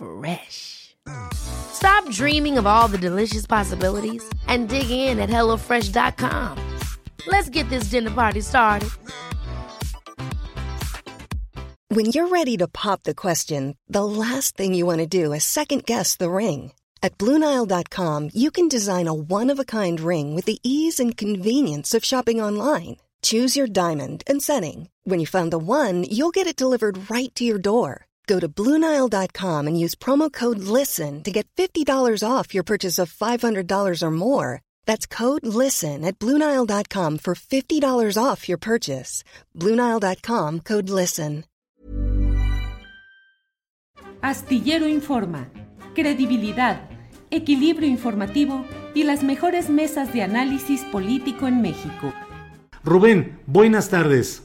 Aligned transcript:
Fresh. 0.00 0.96
Stop 1.34 2.08
dreaming 2.10 2.56
of 2.56 2.66
all 2.66 2.88
the 2.88 2.98
delicious 2.98 3.46
possibilities 3.46 4.22
and 4.46 4.68
dig 4.68 4.90
in 4.90 5.18
at 5.18 5.28
HelloFresh.com. 5.28 6.78
Let's 7.26 7.50
get 7.50 7.68
this 7.68 7.90
dinner 7.90 8.10
party 8.10 8.40
started. 8.40 8.88
When 11.88 12.06
you're 12.06 12.28
ready 12.28 12.56
to 12.58 12.68
pop 12.68 13.02
the 13.02 13.14
question, 13.16 13.76
the 13.88 14.04
last 14.04 14.56
thing 14.56 14.74
you 14.74 14.86
want 14.86 15.00
to 15.00 15.06
do 15.06 15.32
is 15.32 15.44
second 15.44 15.84
guess 15.86 16.16
the 16.16 16.30
ring. 16.30 16.72
At 17.02 17.18
Bluenile.com, 17.18 18.30
you 18.32 18.50
can 18.52 18.68
design 18.68 19.08
a 19.08 19.12
one 19.12 19.50
of 19.50 19.58
a 19.58 19.64
kind 19.64 20.00
ring 20.00 20.34
with 20.34 20.44
the 20.44 20.60
ease 20.62 21.00
and 21.00 21.16
convenience 21.16 21.92
of 21.92 22.04
shopping 22.04 22.40
online. 22.40 22.96
Choose 23.22 23.56
your 23.56 23.66
diamond 23.66 24.22
and 24.26 24.40
setting. 24.40 24.88
When 25.02 25.18
you 25.18 25.26
find 25.26 25.52
the 25.52 25.58
one, 25.58 26.04
you'll 26.04 26.30
get 26.30 26.46
it 26.46 26.56
delivered 26.56 27.10
right 27.10 27.34
to 27.34 27.44
your 27.44 27.58
door. 27.58 28.06
Go 28.30 28.38
to 28.38 28.48
Bluenile.com 28.48 29.66
and 29.66 29.76
use 29.84 29.96
promo 29.96 30.32
code 30.32 30.60
LISTEN 30.60 31.24
to 31.24 31.32
get 31.32 31.48
$50 31.56 32.22
off 32.22 32.54
your 32.54 32.62
purchase 32.62 32.96
of 33.02 33.12
$500 33.12 34.02
or 34.02 34.10
more. 34.12 34.60
That's 34.86 35.04
code 35.04 35.44
LISTEN 35.44 36.04
at 36.04 36.16
Bluenile.com 36.20 37.18
for 37.18 37.34
$50 37.34 38.16
off 38.16 38.48
your 38.48 38.58
purchase. 38.58 39.24
Bluenile.com 39.56 40.60
code 40.60 40.88
LISTEN. 40.88 41.44
Astillero 44.22 44.86
Informa, 44.86 45.50
credibilidad, 45.94 46.88
equilibrio 47.32 47.88
informativo 47.88 48.64
y 48.94 49.02
las 49.04 49.24
mejores 49.24 49.70
mesas 49.70 50.12
de 50.12 50.22
análisis 50.22 50.82
político 50.92 51.48
en 51.48 51.62
México. 51.62 52.12
Rubén, 52.84 53.40
buenas 53.46 53.88
tardes. 53.88 54.44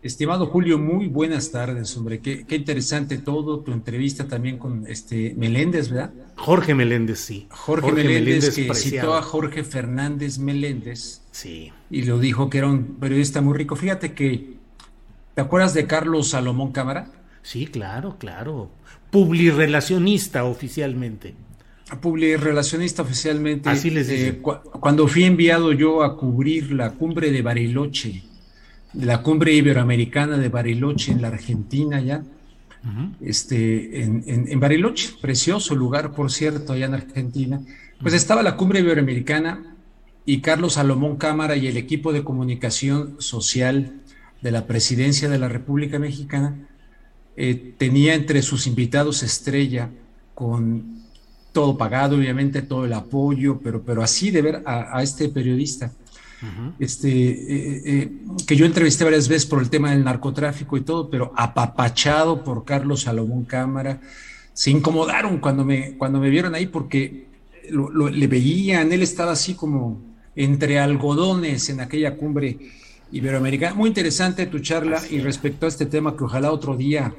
Estimado 0.00 0.46
Julio, 0.46 0.78
muy 0.78 1.08
buenas 1.08 1.50
tardes, 1.50 1.96
hombre. 1.96 2.20
Qué, 2.20 2.46
qué, 2.46 2.54
interesante 2.54 3.18
todo, 3.18 3.60
tu 3.60 3.72
entrevista 3.72 4.28
también 4.28 4.56
con 4.56 4.86
este 4.86 5.34
Meléndez, 5.36 5.90
¿verdad? 5.90 6.12
Jorge 6.36 6.72
Meléndez, 6.72 7.18
sí. 7.18 7.48
Jorge, 7.50 7.82
Jorge 7.82 8.04
Meléndez, 8.04 8.24
Meléndez, 8.24 8.54
que 8.54 8.64
preciado. 8.66 9.08
citó 9.08 9.14
a 9.16 9.22
Jorge 9.22 9.64
Fernández 9.64 10.38
Meléndez. 10.38 11.22
Sí. 11.32 11.72
Y 11.90 12.02
lo 12.02 12.20
dijo 12.20 12.48
que 12.48 12.58
era 12.58 12.68
un 12.68 12.96
periodista 13.00 13.40
muy 13.40 13.58
rico. 13.58 13.74
Fíjate 13.74 14.12
que, 14.12 14.58
¿te 15.34 15.40
acuerdas 15.40 15.74
de 15.74 15.88
Carlos 15.88 16.28
Salomón 16.28 16.70
Cámara? 16.70 17.10
Sí, 17.42 17.66
claro, 17.66 18.18
claro. 18.18 18.70
Publirelacionista 19.10 20.44
oficialmente. 20.44 21.34
Publirelacionista 22.00 23.02
oficialmente. 23.02 23.68
Así 23.68 23.90
les 23.90 24.06
dice. 24.06 24.28
Eh, 24.28 24.38
cu 24.38 24.52
cuando 24.78 25.08
fui 25.08 25.24
enviado 25.24 25.72
yo 25.72 26.04
a 26.04 26.16
cubrir 26.16 26.70
la 26.70 26.92
cumbre 26.92 27.32
de 27.32 27.42
Bariloche, 27.42 28.22
de 28.92 29.06
la 29.06 29.22
cumbre 29.22 29.52
iberoamericana 29.52 30.38
de 30.38 30.48
Bariloche 30.48 31.12
en 31.12 31.22
la 31.22 31.28
Argentina 31.28 32.00
ya, 32.00 32.18
uh 32.84 32.86
-huh. 32.86 33.12
este, 33.20 34.02
en, 34.02 34.24
en, 34.26 34.48
en, 34.50 34.60
Bariloche, 34.60 35.14
precioso 35.20 35.74
lugar, 35.74 36.12
por 36.12 36.30
cierto, 36.30 36.72
allá 36.72 36.86
en 36.86 36.94
Argentina, 36.94 37.60
pues 38.00 38.14
estaba 38.14 38.42
la 38.42 38.56
cumbre 38.56 38.80
iberoamericana 38.80 39.76
y 40.24 40.40
Carlos 40.40 40.74
Salomón 40.74 41.16
Cámara 41.16 41.56
y 41.56 41.66
el 41.66 41.76
equipo 41.76 42.12
de 42.12 42.22
comunicación 42.22 43.16
social 43.18 43.92
de 44.42 44.50
la 44.50 44.66
presidencia 44.66 45.28
de 45.28 45.38
la 45.38 45.48
República 45.48 45.98
Mexicana 45.98 46.54
eh, 47.36 47.74
tenía 47.78 48.14
entre 48.14 48.42
sus 48.42 48.66
invitados 48.66 49.22
estrella 49.22 49.90
con 50.34 50.98
todo 51.52 51.76
pagado, 51.76 52.16
obviamente, 52.16 52.62
todo 52.62 52.84
el 52.84 52.92
apoyo, 52.92 53.60
pero, 53.62 53.82
pero 53.82 54.02
así 54.02 54.30
de 54.30 54.42
ver 54.42 54.62
a, 54.64 54.96
a 54.98 55.02
este 55.02 55.28
periodista. 55.28 55.92
Uh 56.40 56.46
-huh. 56.46 56.72
este, 56.78 57.08
eh, 57.08 57.82
eh, 57.84 58.12
que 58.46 58.54
yo 58.54 58.64
entrevisté 58.64 59.04
varias 59.04 59.28
veces 59.28 59.46
por 59.46 59.60
el 59.60 59.70
tema 59.70 59.90
del 59.90 60.04
narcotráfico 60.04 60.76
y 60.76 60.82
todo, 60.82 61.10
pero 61.10 61.32
apapachado 61.36 62.44
por 62.44 62.64
Carlos 62.64 63.02
Salomón 63.02 63.44
Cámara, 63.44 64.00
se 64.52 64.70
incomodaron 64.70 65.38
cuando 65.38 65.64
me, 65.64 65.96
cuando 65.98 66.20
me 66.20 66.30
vieron 66.30 66.54
ahí 66.54 66.66
porque 66.66 67.26
lo, 67.70 67.90
lo, 67.90 68.08
le 68.08 68.26
veían, 68.26 68.92
él 68.92 69.02
estaba 69.02 69.32
así 69.32 69.54
como 69.54 70.00
entre 70.36 70.78
algodones 70.78 71.68
en 71.70 71.80
aquella 71.80 72.16
cumbre 72.16 72.58
iberoamericana. 73.10 73.74
Muy 73.74 73.88
interesante 73.88 74.46
tu 74.46 74.60
charla 74.60 75.00
y 75.10 75.18
respecto 75.18 75.66
a 75.66 75.68
este 75.68 75.86
tema 75.86 76.16
que 76.16 76.24
ojalá 76.24 76.52
otro 76.52 76.76
día 76.76 77.14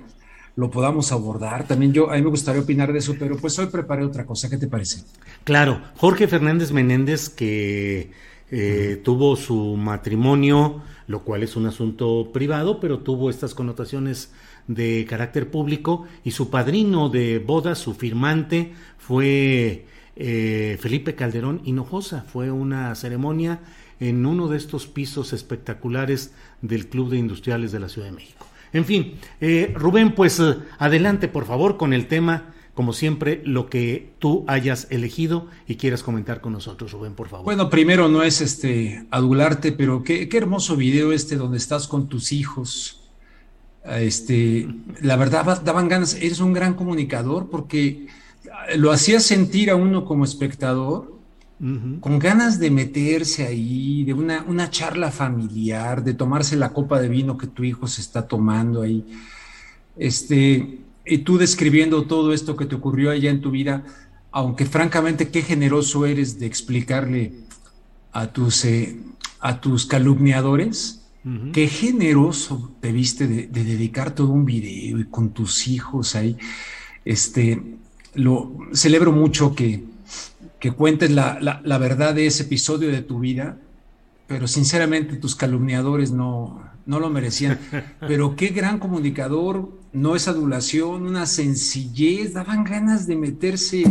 lo 0.55 0.69
podamos 0.69 1.11
abordar. 1.11 1.67
También 1.67 1.93
yo, 1.93 2.11
a 2.11 2.15
mí 2.15 2.21
me 2.21 2.29
gustaría 2.29 2.61
opinar 2.61 2.91
de 2.91 2.99
eso, 2.99 3.15
pero 3.17 3.37
pues 3.37 3.57
hoy 3.59 3.67
preparé 3.67 4.03
otra 4.03 4.25
cosa. 4.25 4.49
¿Qué 4.49 4.57
te 4.57 4.67
parece? 4.67 5.03
Claro, 5.43 5.81
Jorge 5.97 6.27
Fernández 6.27 6.71
Menéndez 6.71 7.29
que 7.29 8.11
eh, 8.51 9.01
tuvo 9.03 9.35
su 9.35 9.75
matrimonio, 9.77 10.81
lo 11.07 11.23
cual 11.23 11.43
es 11.43 11.55
un 11.55 11.65
asunto 11.65 12.31
privado, 12.33 12.79
pero 12.79 12.99
tuvo 12.99 13.29
estas 13.29 13.53
connotaciones 13.53 14.31
de 14.67 15.05
carácter 15.09 15.49
público 15.49 16.05
y 16.23 16.31
su 16.31 16.49
padrino 16.49 17.09
de 17.09 17.39
boda, 17.39 17.75
su 17.75 17.93
firmante, 17.93 18.73
fue 18.97 19.85
eh, 20.15 20.77
Felipe 20.79 21.15
Calderón 21.15 21.61
Hinojosa. 21.65 22.25
Fue 22.27 22.51
una 22.51 22.93
ceremonia 22.95 23.61
en 23.99 24.25
uno 24.25 24.47
de 24.47 24.57
estos 24.57 24.85
pisos 24.85 25.33
espectaculares 25.33 26.33
del 26.61 26.87
Club 26.87 27.09
de 27.09 27.17
Industriales 27.17 27.71
de 27.71 27.79
la 27.79 27.89
Ciudad 27.89 28.09
de 28.09 28.15
México. 28.15 28.45
En 28.71 28.85
fin, 28.85 29.15
eh, 29.41 29.73
Rubén, 29.75 30.13
pues 30.13 30.39
eh, 30.39 30.55
adelante 30.77 31.27
por 31.27 31.45
favor 31.45 31.77
con 31.77 31.93
el 31.93 32.07
tema 32.07 32.53
como 32.79 32.93
siempre, 32.93 33.41
lo 33.43 33.69
que 33.69 34.13
tú 34.19 34.45
hayas 34.47 34.87
elegido 34.89 35.47
y 35.67 35.75
quieras 35.75 36.01
comentar 36.01 36.39
con 36.39 36.53
nosotros, 36.53 36.93
Rubén, 36.93 37.13
por 37.13 37.27
favor. 37.27 37.43
Bueno, 37.43 37.69
primero 37.69 38.07
no 38.07 38.23
es 38.23 38.39
este 38.39 39.05
adularte, 39.11 39.73
pero 39.73 40.01
qué, 40.01 40.29
qué 40.29 40.37
hermoso 40.37 40.77
video 40.77 41.11
este 41.11 41.35
donde 41.35 41.57
estás 41.57 41.89
con 41.89 42.07
tus 42.07 42.31
hijos. 42.31 43.01
Este, 43.83 44.65
la 45.01 45.17
verdad 45.17 45.61
daban 45.61 45.89
ganas, 45.89 46.13
eres 46.13 46.39
un 46.39 46.53
gran 46.53 46.73
comunicador 46.73 47.49
porque 47.49 48.07
lo 48.77 48.93
hacías 48.93 49.23
sentir 49.23 49.71
a 49.71 49.75
uno 49.75 50.05
como 50.05 50.23
espectador 50.23 51.19
uh 51.59 51.65
-huh. 51.65 51.99
con 51.99 52.17
ganas 52.17 52.59
de 52.59 52.71
meterse 52.71 53.45
ahí, 53.45 54.05
de 54.05 54.13
una, 54.13 54.45
una 54.47 54.69
charla 54.69 55.11
familiar, 55.11 56.01
de 56.01 56.13
tomarse 56.13 56.55
la 56.55 56.71
copa 56.71 57.01
de 57.01 57.09
vino 57.09 57.37
que 57.37 57.47
tu 57.47 57.65
hijo 57.65 57.87
se 57.87 57.99
está 57.99 58.25
tomando 58.25 58.83
ahí. 58.83 59.03
Este, 59.97 60.79
y 61.09 61.19
tú 61.19 61.37
describiendo 61.37 62.03
todo 62.03 62.33
esto 62.33 62.55
que 62.55 62.65
te 62.65 62.75
ocurrió 62.75 63.11
allá 63.11 63.29
en 63.31 63.41
tu 63.41 63.51
vida, 63.51 63.83
aunque 64.31 64.65
francamente 64.65 65.29
qué 65.29 65.41
generoso 65.41 66.05
eres 66.05 66.39
de 66.39 66.45
explicarle 66.45 67.33
a 68.11 68.27
tus, 68.27 68.65
eh, 68.65 68.97
a 69.39 69.59
tus 69.59 69.85
calumniadores, 69.85 71.01
uh 71.25 71.29
-huh. 71.29 71.51
qué 71.51 71.67
generoso 71.67 72.71
te 72.79 72.91
viste 72.91 73.27
de, 73.27 73.47
de, 73.47 73.63
dedicar 73.63 74.13
todo 74.13 74.29
un 74.29 74.45
video 74.45 74.99
y 74.99 75.05
con 75.05 75.31
tus 75.31 75.67
hijos 75.67 76.15
ahí. 76.15 76.37
Este, 77.05 77.61
lo 78.13 78.55
celebro 78.73 79.11
mucho 79.11 79.55
que, 79.55 79.83
que 80.59 80.71
cuentes 80.71 81.11
la, 81.11 81.39
la, 81.41 81.61
la 81.63 81.77
verdad 81.77 82.13
de 82.13 82.27
ese 82.27 82.43
episodio 82.43 82.89
de 82.91 83.01
tu 83.01 83.19
vida, 83.19 83.57
pero 84.27 84.47
sinceramente 84.47 85.15
tus 85.15 85.35
calumniadores 85.35 86.11
no, 86.11 86.61
no 86.85 86.99
lo 86.99 87.09
merecían. 87.09 87.59
Pero 87.99 88.35
qué 88.35 88.49
gran 88.49 88.79
comunicador, 88.79 89.71
no 89.93 90.15
es 90.15 90.27
adulación, 90.27 91.05
una 91.05 91.25
sencillez, 91.25 92.33
daban 92.33 92.63
ganas 92.63 93.07
de 93.07 93.15
meterse, 93.15 93.83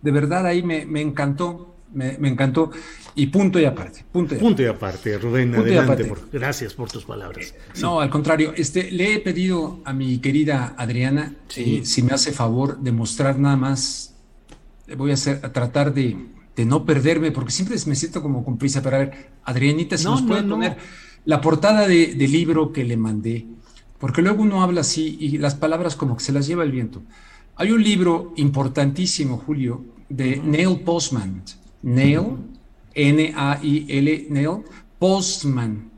de 0.00 0.10
verdad 0.10 0.46
ahí 0.46 0.62
me, 0.62 0.86
me 0.86 1.00
encantó, 1.00 1.76
me, 1.92 2.16
me, 2.18 2.28
encantó. 2.28 2.70
Y 3.14 3.26
punto 3.26 3.60
y 3.60 3.64
aparte, 3.64 4.04
punto 4.10 4.34
y 4.34 4.38
punto 4.38 4.62
aparte. 4.62 4.62
Y 4.62 4.66
aparte 4.66 5.18
Rubén, 5.18 5.50
punto 5.52 5.62
adelante, 5.62 5.92
aparte. 5.92 6.04
Por, 6.04 6.30
gracias 6.32 6.74
por 6.74 6.90
tus 6.90 7.04
palabras. 7.04 7.46
Eh, 7.46 7.54
sí. 7.74 7.82
No, 7.82 8.00
al 8.00 8.10
contrario, 8.10 8.52
este, 8.56 8.90
le 8.90 9.14
he 9.14 9.20
pedido 9.20 9.80
a 9.84 9.92
mi 9.92 10.18
querida 10.18 10.74
Adriana, 10.76 11.34
sí. 11.48 11.76
eh, 11.76 11.84
si 11.84 12.02
me 12.02 12.12
hace 12.12 12.32
favor, 12.32 12.78
de 12.80 12.92
mostrar 12.92 13.38
nada 13.38 13.56
más, 13.56 14.14
voy 14.96 15.12
a, 15.12 15.14
hacer, 15.14 15.40
a 15.42 15.52
tratar 15.52 15.94
de, 15.94 16.16
de 16.56 16.64
no 16.64 16.84
perderme, 16.84 17.30
porque 17.32 17.52
siempre 17.52 17.76
me 17.86 17.94
siento 17.94 18.22
como 18.22 18.44
con 18.44 18.58
prisa, 18.58 18.82
pero 18.82 18.96
a 18.96 18.98
ver, 19.00 19.30
Adrianita, 19.44 19.96
si 19.96 20.04
no, 20.04 20.12
nos 20.12 20.22
puede 20.22 20.42
no, 20.42 20.56
poner... 20.56 20.76
La 21.26 21.40
portada 21.40 21.88
de, 21.88 22.14
de, 22.14 22.28
libro 22.28 22.70
que 22.70 22.84
le 22.84 22.98
mandé, 22.98 23.46
porque 23.98 24.22
luego 24.22 24.42
uno 24.42 24.62
habla 24.62 24.82
así 24.82 25.16
y 25.20 25.38
las 25.38 25.54
palabras 25.54 25.96
como 25.96 26.16
que 26.16 26.24
se 26.24 26.32
las 26.32 26.46
lleva 26.46 26.62
el 26.62 26.72
viento. 26.72 27.02
Hay 27.56 27.70
un 27.70 27.82
libro 27.82 28.32
importantísimo, 28.36 29.38
Julio, 29.38 29.84
de 30.08 30.36
Neil 30.36 30.80
Postman. 30.80 31.42
Neil, 31.82 32.36
N-A-I-L, 32.94 34.26
Neil 34.30 34.64
Postman. 34.98 35.90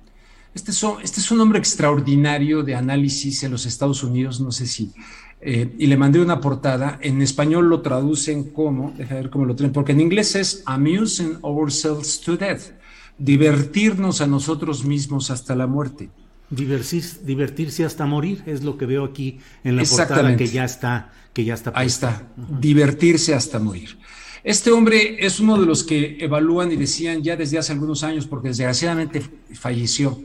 Este 0.54 0.70
es, 0.70 0.84
este 1.02 1.20
es, 1.20 1.30
un 1.30 1.40
hombre 1.40 1.58
extraordinario 1.58 2.62
de 2.62 2.74
análisis 2.74 3.42
en 3.42 3.52
los 3.52 3.66
Estados 3.66 4.02
Unidos, 4.02 4.40
no 4.40 4.50
sé 4.52 4.66
si 4.66 4.92
eh, 5.40 5.74
y 5.78 5.86
le 5.86 5.96
mandé 5.96 6.20
una 6.20 6.40
portada. 6.40 6.98
En 7.02 7.20
español 7.22 7.68
lo 7.68 7.82
traducen 7.82 8.50
como, 8.50 8.92
déjame 8.96 9.20
ver 9.22 9.30
cómo 9.30 9.44
lo 9.44 9.54
traen, 9.54 9.72
porque 9.72 9.92
en 9.92 10.00
inglés 10.00 10.34
es 10.34 10.62
amusing 10.66 11.38
ourselves 11.42 12.20
to 12.20 12.36
death, 12.36 12.72
divertirnos 13.18 14.20
a 14.20 14.26
nosotros 14.26 14.84
mismos 14.84 15.30
hasta 15.30 15.54
la 15.54 15.66
muerte. 15.66 16.10
Divertirse 16.50 17.84
hasta 17.84 18.06
morir 18.06 18.42
es 18.46 18.62
lo 18.62 18.78
que 18.78 18.86
veo 18.86 19.04
aquí 19.04 19.38
en 19.64 19.76
la 19.76 19.84
portada 19.84 20.36
que 20.36 20.46
ya 20.46 20.64
está, 20.64 21.12
que 21.32 21.44
ya 21.44 21.54
está. 21.54 21.72
Ahí 21.74 21.88
está, 21.88 22.28
divertirse 22.36 23.34
hasta 23.34 23.58
morir. 23.58 23.98
Este 24.44 24.70
hombre 24.70 25.26
es 25.26 25.40
uno 25.40 25.58
de 25.58 25.66
los 25.66 25.82
que 25.82 26.18
evalúan 26.20 26.70
y 26.70 26.76
decían 26.76 27.22
ya 27.22 27.36
desde 27.36 27.58
hace 27.58 27.72
algunos 27.72 28.04
años, 28.04 28.26
porque 28.26 28.48
desgraciadamente 28.48 29.20
falleció. 29.54 30.20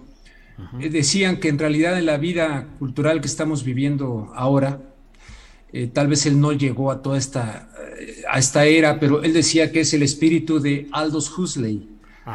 Eh, 0.80 0.90
decían 0.90 1.38
que 1.38 1.48
en 1.50 1.58
realidad 1.58 1.98
en 1.98 2.06
la 2.06 2.18
vida 2.18 2.68
cultural 2.78 3.20
que 3.20 3.28
estamos 3.28 3.64
viviendo 3.64 4.32
ahora, 4.36 4.80
eh, 5.74 5.88
tal 5.88 6.08
vez 6.08 6.28
él 6.28 6.40
no 6.40 6.52
llegó 6.52 6.92
a 6.92 7.02
toda 7.02 7.18
esta, 7.18 7.72
eh, 8.00 8.22
a 8.30 8.38
esta 8.38 8.66
era, 8.66 9.00
pero 9.00 9.24
él 9.24 9.34
decía 9.34 9.72
que 9.72 9.80
es 9.80 9.94
el 9.96 10.04
espíritu 10.04 10.60
de 10.60 10.88
Aldous 10.92 11.36
Huxley, 11.36 11.90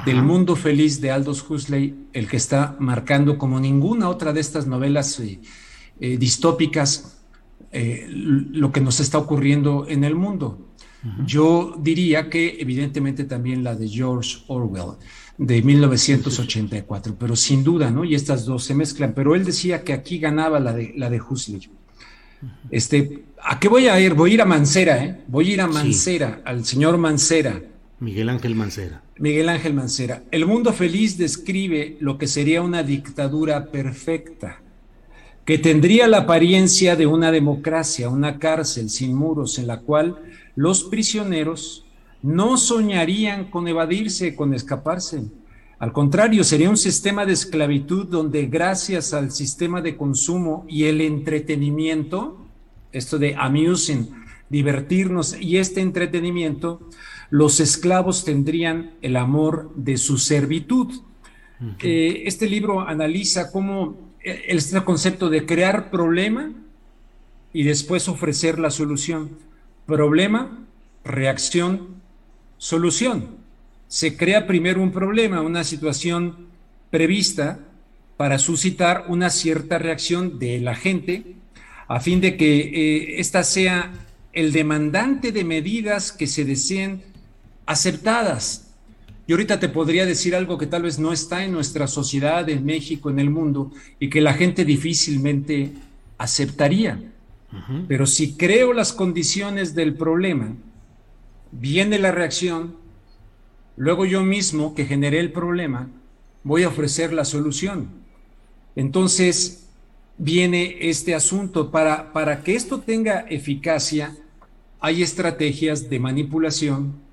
del 0.04 0.22
mundo 0.22 0.56
feliz 0.56 1.00
de 1.00 1.10
Aldous 1.10 1.48
Huxley, 1.48 2.08
el 2.12 2.28
que 2.28 2.36
está 2.36 2.76
marcando 2.80 3.38
como 3.38 3.60
ninguna 3.60 4.08
otra 4.08 4.32
de 4.32 4.40
estas 4.40 4.66
novelas 4.66 5.20
eh, 5.20 6.18
distópicas 6.18 7.12
lo 8.08 8.72
que 8.72 8.80
nos 8.80 9.00
está 9.00 9.18
ocurriendo 9.18 9.86
en 9.86 10.02
el 10.04 10.14
mundo. 10.14 10.66
Yo 11.24 11.76
diría 11.78 12.28
que 12.28 12.56
evidentemente 12.58 13.24
también 13.24 13.62
la 13.62 13.74
de 13.74 13.88
George 13.88 14.38
Orwell 14.48 14.96
de 15.38 15.62
1984, 15.62 17.16
pero 17.18 17.36
sin 17.36 17.62
duda, 17.62 17.90
¿no? 17.90 18.04
Y 18.04 18.14
estas 18.14 18.44
dos 18.44 18.64
se 18.64 18.74
mezclan, 18.74 19.12
pero 19.14 19.34
él 19.34 19.44
decía 19.44 19.84
que 19.84 19.92
aquí 19.92 20.18
ganaba 20.18 20.58
la 20.58 20.72
de, 20.72 20.94
la 20.96 21.10
de 21.10 21.20
Huxley. 21.20 21.70
Este, 22.70 23.24
¿A 23.42 23.58
qué 23.60 23.68
voy 23.68 23.88
a 23.88 24.00
ir? 24.00 24.14
Voy 24.14 24.32
a 24.32 24.34
ir 24.34 24.42
a 24.42 24.46
Mancera, 24.46 25.04
¿eh? 25.04 25.24
Voy 25.28 25.50
a 25.50 25.54
ir 25.54 25.60
a 25.60 25.68
Mancera, 25.68 26.42
al 26.44 26.64
señor 26.64 26.98
Mancera. 26.98 27.60
Miguel 27.98 28.28
Ángel 28.28 28.54
Mancera. 28.54 29.02
Miguel 29.18 29.48
Ángel 29.48 29.72
Mancera. 29.72 30.22
El 30.30 30.44
mundo 30.44 30.72
feliz 30.72 31.16
describe 31.16 31.96
lo 32.00 32.18
que 32.18 32.26
sería 32.26 32.60
una 32.60 32.82
dictadura 32.82 33.66
perfecta, 33.70 34.60
que 35.46 35.56
tendría 35.58 36.06
la 36.06 36.18
apariencia 36.18 36.96
de 36.96 37.06
una 37.06 37.32
democracia, 37.32 38.10
una 38.10 38.38
cárcel 38.38 38.90
sin 38.90 39.14
muros 39.14 39.58
en 39.58 39.66
la 39.66 39.80
cual 39.80 40.16
los 40.56 40.84
prisioneros 40.84 41.86
no 42.22 42.58
soñarían 42.58 43.50
con 43.50 43.66
evadirse, 43.66 44.34
con 44.34 44.52
escaparse. 44.52 45.22
Al 45.78 45.92
contrario, 45.92 46.44
sería 46.44 46.68
un 46.68 46.76
sistema 46.76 47.24
de 47.24 47.32
esclavitud 47.32 48.06
donde 48.06 48.46
gracias 48.46 49.14
al 49.14 49.30
sistema 49.30 49.80
de 49.80 49.96
consumo 49.96 50.66
y 50.68 50.84
el 50.84 51.00
entretenimiento, 51.00 52.44
esto 52.92 53.18
de 53.18 53.34
amusing, 53.36 54.10
divertirnos 54.48 55.36
y 55.40 55.58
este 55.58 55.80
entretenimiento, 55.80 56.88
los 57.30 57.60
esclavos 57.60 58.24
tendrían 58.24 58.92
el 59.02 59.16
amor 59.16 59.72
de 59.74 59.96
su 59.98 60.18
servitud. 60.18 61.02
Eh, 61.80 62.22
este 62.26 62.48
libro 62.48 62.80
analiza 62.80 63.50
cómo 63.50 63.96
eh, 64.22 64.44
este 64.48 64.82
concepto 64.84 65.30
de 65.30 65.46
crear 65.46 65.90
problema 65.90 66.52
y 67.52 67.62
después 67.62 68.08
ofrecer 68.08 68.58
la 68.58 68.70
solución. 68.70 69.30
Problema, 69.86 70.66
reacción, 71.04 71.96
solución. 72.58 73.36
Se 73.88 74.16
crea 74.16 74.46
primero 74.46 74.82
un 74.82 74.92
problema, 74.92 75.40
una 75.40 75.64
situación 75.64 76.48
prevista 76.90 77.60
para 78.16 78.38
suscitar 78.38 79.04
una 79.08 79.30
cierta 79.30 79.78
reacción 79.78 80.38
de 80.38 80.60
la 80.60 80.74
gente 80.74 81.36
a 81.88 82.00
fin 82.00 82.20
de 82.20 82.36
que 82.36 82.58
eh, 82.58 83.20
ésta 83.20 83.44
sea 83.44 83.92
el 84.32 84.52
demandante 84.52 85.32
de 85.32 85.44
medidas 85.44 86.12
que 86.12 86.26
se 86.26 86.44
deseen 86.44 87.02
aceptadas. 87.66 88.74
Y 89.26 89.32
ahorita 89.32 89.58
te 89.58 89.68
podría 89.68 90.06
decir 90.06 90.36
algo 90.36 90.56
que 90.56 90.68
tal 90.68 90.82
vez 90.82 90.98
no 90.98 91.12
está 91.12 91.44
en 91.44 91.52
nuestra 91.52 91.88
sociedad, 91.88 92.48
en 92.48 92.64
México, 92.64 93.10
en 93.10 93.18
el 93.18 93.28
mundo, 93.28 93.72
y 93.98 94.08
que 94.08 94.20
la 94.20 94.34
gente 94.34 94.64
difícilmente 94.64 95.72
aceptaría. 96.16 97.02
Pero 97.88 98.06
si 98.06 98.34
creo 98.36 98.72
las 98.72 98.92
condiciones 98.92 99.74
del 99.74 99.94
problema, 99.94 100.54
viene 101.52 101.98
la 101.98 102.12
reacción, 102.12 102.76
luego 103.76 104.04
yo 104.04 104.22
mismo 104.22 104.74
que 104.74 104.84
generé 104.84 105.20
el 105.20 105.32
problema, 105.32 105.88
voy 106.44 106.64
a 106.64 106.68
ofrecer 106.68 107.12
la 107.12 107.24
solución. 107.24 107.88
Entonces, 108.76 109.66
viene 110.18 110.76
este 110.80 111.14
asunto. 111.14 111.70
Para, 111.70 112.12
para 112.12 112.42
que 112.42 112.54
esto 112.54 112.80
tenga 112.80 113.20
eficacia, 113.28 114.14
hay 114.78 115.02
estrategias 115.02 115.88
de 115.88 115.98
manipulación, 115.98 117.05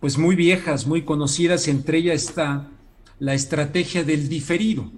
pues 0.00 0.18
muy 0.18 0.36
viejas, 0.36 0.86
muy 0.86 1.02
conocidas, 1.02 1.68
entre 1.68 1.98
ellas 1.98 2.24
está 2.24 2.68
la 3.18 3.34
estrategia 3.34 4.04
del 4.04 4.28
diferido. 4.28 4.90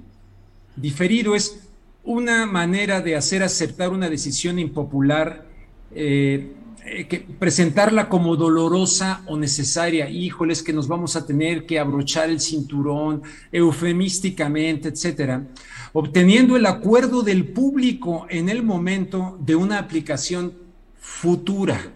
Diferido 0.76 1.34
es 1.34 1.60
una 2.04 2.46
manera 2.46 3.00
de 3.00 3.16
hacer 3.16 3.42
aceptar 3.42 3.90
una 3.90 4.08
decisión 4.08 4.58
impopular 4.58 5.46
eh, 5.94 6.52
eh, 6.90 7.26
presentarla 7.38 8.08
como 8.08 8.36
dolorosa 8.36 9.22
o 9.26 9.36
necesaria. 9.36 10.08
Híjoles, 10.08 10.62
que 10.62 10.72
nos 10.72 10.88
vamos 10.88 11.16
a 11.16 11.26
tener 11.26 11.66
que 11.66 11.78
abrochar 11.78 12.30
el 12.30 12.40
cinturón 12.40 13.22
eufemísticamente, 13.52 14.88
etcétera, 14.88 15.46
obteniendo 15.92 16.56
el 16.56 16.66
acuerdo 16.66 17.22
del 17.22 17.48
público 17.48 18.26
en 18.30 18.48
el 18.48 18.62
momento 18.62 19.38
de 19.40 19.54
una 19.54 19.78
aplicación 19.78 20.54
futura. 20.98 21.92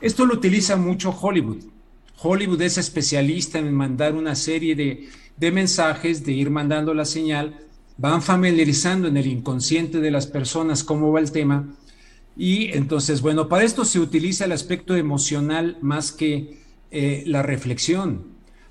Esto 0.00 0.26
lo 0.26 0.34
utiliza 0.34 0.76
mucho 0.76 1.10
Hollywood. 1.10 1.71
Hollywood 2.22 2.62
es 2.62 2.78
especialista 2.78 3.58
en 3.58 3.72
mandar 3.72 4.14
una 4.14 4.34
serie 4.34 4.74
de, 4.74 5.08
de 5.36 5.52
mensajes, 5.52 6.24
de 6.24 6.32
ir 6.32 6.50
mandando 6.50 6.94
la 6.94 7.04
señal, 7.04 7.58
van 7.98 8.22
familiarizando 8.22 9.08
en 9.08 9.16
el 9.16 9.26
inconsciente 9.26 10.00
de 10.00 10.10
las 10.10 10.26
personas 10.26 10.84
cómo 10.84 11.12
va 11.12 11.20
el 11.20 11.32
tema 11.32 11.68
y 12.36 12.72
entonces, 12.76 13.20
bueno, 13.20 13.48
para 13.48 13.64
esto 13.64 13.84
se 13.84 14.00
utiliza 14.00 14.44
el 14.44 14.52
aspecto 14.52 14.96
emocional 14.96 15.76
más 15.82 16.12
que 16.12 16.58
eh, 16.90 17.22
la 17.26 17.42
reflexión, 17.42 18.26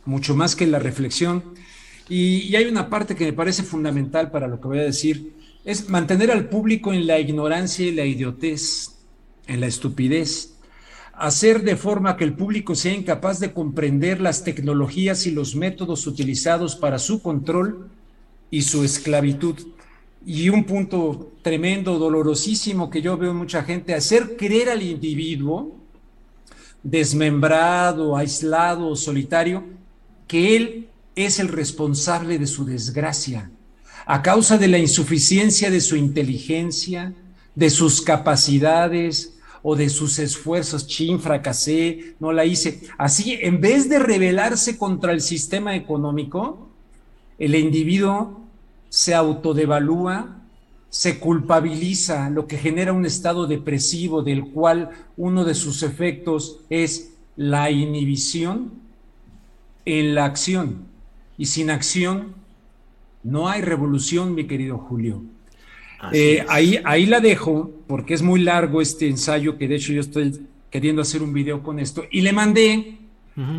mucho 0.05 0.35
más 0.35 0.55
que 0.55 0.65
la 0.67 0.79
reflexión. 0.79 1.43
Y, 2.09 2.55
hay 2.55 2.65
una 2.65 2.89
parte 2.89 3.15
que 3.15 3.25
me 3.25 3.33
parece 3.33 3.63
fundamental 3.63 4.31
para 4.31 4.47
lo 4.47 4.59
que 4.59 4.67
voy 4.67 4.79
a 4.79 4.83
decir, 4.83 5.33
es 5.63 5.89
mantener 5.89 6.31
al 6.31 6.49
público 6.49 6.91
en 6.91 7.05
la 7.05 7.19
ignorancia 7.19 7.85
y 7.85 7.91
la 7.91 8.05
idiotez, 8.05 8.97
en 9.47 9.61
la 9.61 9.67
estupidez, 9.67 10.50
hacer 11.13 11.63
de 11.63 11.75
forma 11.75 12.17
que 12.17 12.23
el 12.23 12.33
público 12.33 12.75
sea 12.75 12.93
incapaz 12.93 13.39
de 13.39 13.53
comprender 13.53 14.21
las 14.21 14.43
tecnologías 14.43 15.27
y 15.27 15.31
los 15.31 15.55
métodos 15.55 16.07
utilizados 16.07 16.75
para 16.75 16.99
su 16.99 17.21
control 17.21 17.89
y 18.49 18.63
su 18.63 18.83
esclavitud. 18.83 19.55
Y 20.25 20.49
un 20.49 20.65
punto 20.65 21.31
tremendo, 21.41 21.97
dolorosísimo 21.97 22.89
que 22.89 23.01
yo 23.01 23.17
veo 23.17 23.31
en 23.31 23.37
mucha 23.37 23.63
gente, 23.63 23.93
hacer 23.93 24.35
creer 24.37 24.69
al 24.69 24.81
individuo 24.81 25.75
desmembrado, 26.83 28.17
aislado, 28.17 28.95
solitario, 28.95 29.63
que 30.27 30.55
él 30.55 30.87
es 31.15 31.39
el 31.39 31.47
responsable 31.47 32.39
de 32.39 32.47
su 32.47 32.65
desgracia, 32.65 33.51
a 34.05 34.21
causa 34.21 34.57
de 34.57 34.67
la 34.67 34.77
insuficiencia 34.77 35.69
de 35.69 35.81
su 35.81 35.95
inteligencia, 35.95 37.13
de 37.53 37.69
sus 37.69 38.01
capacidades 38.01 39.33
o 39.63 39.75
de 39.75 39.89
sus 39.89 40.19
esfuerzos. 40.19 40.87
Chin, 40.87 41.19
fracasé, 41.19 42.15
no 42.19 42.31
la 42.31 42.45
hice. 42.45 42.81
Así, 42.97 43.37
en 43.41 43.61
vez 43.61 43.89
de 43.89 43.99
rebelarse 43.99 44.77
contra 44.77 45.11
el 45.11 45.21
sistema 45.21 45.75
económico, 45.75 46.69
el 47.37 47.55
individuo 47.55 48.41
se 48.89 49.15
autodevalúa, 49.15 50.37
se 50.89 51.19
culpabiliza, 51.19 52.29
lo 52.29 52.47
que 52.47 52.57
genera 52.57 52.93
un 52.93 53.05
estado 53.05 53.47
depresivo 53.47 54.21
del 54.23 54.45
cual 54.45 54.89
uno 55.15 55.45
de 55.45 55.55
sus 55.55 55.83
efectos 55.83 56.59
es 56.69 57.13
la 57.37 57.71
inhibición 57.71 58.73
en 59.85 60.15
la 60.15 60.25
acción. 60.25 60.85
Y 61.37 61.45
sin 61.45 61.69
acción 61.69 62.35
no 63.23 63.47
hay 63.47 63.61
revolución, 63.61 64.35
mi 64.35 64.45
querido 64.47 64.77
Julio. 64.77 65.23
Eh, 66.11 66.45
ahí, 66.49 66.79
ahí 66.83 67.05
la 67.05 67.19
dejo 67.19 67.71
porque 67.87 68.13
es 68.13 68.21
muy 68.21 68.41
largo 68.41 68.81
este 68.81 69.07
ensayo 69.07 69.57
que 69.57 69.67
de 69.67 69.75
hecho 69.75 69.93
yo 69.93 70.01
estoy 70.01 70.47
queriendo 70.69 71.01
hacer 71.01 71.21
un 71.21 71.33
video 71.33 71.61
con 71.61 71.79
esto. 71.79 72.03
Y 72.09 72.21
le 72.21 72.33
mandé, 72.33 72.97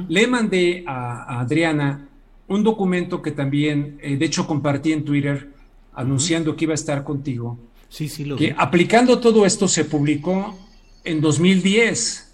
le 0.08 0.26
mandé 0.26 0.84
a 0.86 1.40
Adriana 1.40 2.08
un 2.48 2.62
documento 2.62 3.22
que 3.22 3.30
también, 3.30 3.98
eh, 4.02 4.16
de 4.16 4.24
hecho, 4.26 4.46
compartí 4.46 4.92
en 4.92 5.04
Twitter 5.04 5.50
anunciando 5.94 6.56
que 6.56 6.64
iba 6.64 6.72
a 6.72 6.74
estar 6.74 7.04
contigo. 7.04 7.58
Sí, 7.88 8.08
sí, 8.08 8.24
lo 8.24 8.36
Que 8.36 8.54
aplicando 8.56 9.18
todo 9.20 9.44
esto 9.44 9.68
se 9.68 9.84
publicó 9.84 10.58
en 11.04 11.20
2010. 11.20 12.30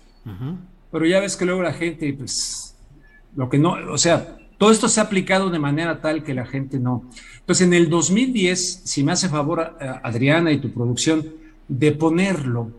Pero 0.90 1.06
ya 1.06 1.20
ves 1.20 1.36
que 1.36 1.44
luego 1.44 1.62
la 1.62 1.72
gente, 1.72 2.12
pues, 2.12 2.76
lo 3.34 3.48
que 3.48 3.58
no, 3.58 3.72
o 3.90 3.98
sea, 3.98 4.37
todo 4.58 4.70
esto 4.70 4.88
se 4.88 5.00
ha 5.00 5.04
aplicado 5.04 5.50
de 5.50 5.58
manera 5.58 6.00
tal 6.00 6.22
que 6.22 6.34
la 6.34 6.44
gente 6.44 6.78
no. 6.78 7.04
Entonces, 7.40 7.66
en 7.66 7.72
el 7.72 7.88
2010, 7.88 8.82
si 8.84 9.02
me 9.02 9.12
hace 9.12 9.28
favor, 9.28 9.76
Adriana 10.02 10.52
y 10.52 10.58
tu 10.58 10.70
producción, 10.70 11.24
de 11.68 11.92
ponerlo 11.92 12.72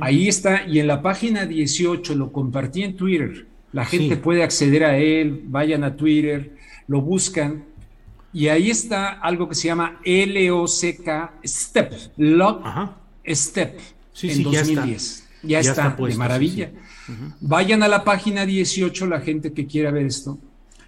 Ahí 0.00 0.28
está, 0.28 0.66
y 0.66 0.78
en 0.78 0.86
la 0.86 1.02
página 1.02 1.44
18 1.44 2.14
lo 2.14 2.32
compartí 2.32 2.82
en 2.82 2.96
Twitter. 2.96 3.46
La 3.72 3.84
gente 3.84 4.16
puede 4.16 4.42
acceder 4.42 4.84
a 4.84 4.96
él, 4.96 5.42
vayan 5.46 5.82
a 5.82 5.96
Twitter, 5.96 6.52
lo 6.86 7.00
buscan. 7.00 7.64
Y 8.32 8.48
ahí 8.48 8.70
está 8.70 9.10
algo 9.10 9.48
que 9.48 9.54
se 9.54 9.68
llama 9.68 10.00
LOCK 10.04 11.32
Step, 11.44 11.92
Lock 12.16 12.64
Step, 13.26 13.78
en 14.22 14.42
2010. 14.42 15.28
Ya 15.42 15.58
está, 15.58 15.90
de 15.90 16.14
maravilla. 16.14 16.70
Vayan 17.40 17.82
a 17.82 17.88
la 17.88 18.04
página 18.04 18.46
18, 18.46 19.06
la 19.06 19.20
gente 19.20 19.52
que 19.52 19.66
quiera 19.66 19.90
ver 19.90 20.06
esto. 20.06 20.38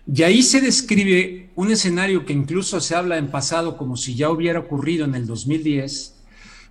Y 0.07 0.23
ahí 0.23 0.43
se 0.43 0.61
describe 0.61 1.51
un 1.55 1.71
escenario 1.71 2.27
que 2.27 2.35
incluso 2.35 2.81
se 2.81 2.95
habla 2.95 3.17
en 3.17 3.31
pasado 3.31 3.77
como 3.77 3.97
si 3.97 4.15
ya 4.15 4.31
hubiera 4.31 4.61
ocurrido 4.61 5.07
en 5.07 5.15
el 5.15 5.27
2010, 5.27 6.15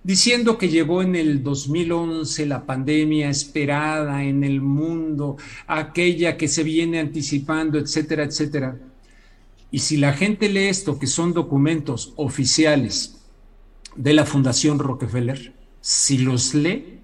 diciendo 0.04 0.56
que 0.56 0.68
llegó 0.68 1.02
en 1.02 1.16
el 1.16 1.42
2011 1.42 2.46
la 2.46 2.64
pandemia 2.64 3.28
esperada 3.30 4.22
en 4.22 4.44
el 4.44 4.60
mundo, 4.60 5.36
aquella 5.66 6.36
que 6.36 6.46
se 6.46 6.62
viene 6.62 7.00
anticipando, 7.00 7.78
etcétera, 7.78 8.24
etcétera. 8.24 8.78
Y 9.70 9.80
si 9.80 9.96
la 9.96 10.12
gente 10.12 10.48
lee 10.48 10.68
esto, 10.68 10.98
que 10.98 11.08
son 11.08 11.32
documentos 11.32 12.12
oficiales 12.16 13.16
de 13.96 14.12
la 14.12 14.24
Fundación 14.24 14.78
Rockefeller, 14.78 15.54
si 15.80 16.18
los 16.18 16.54
lee, 16.54 17.00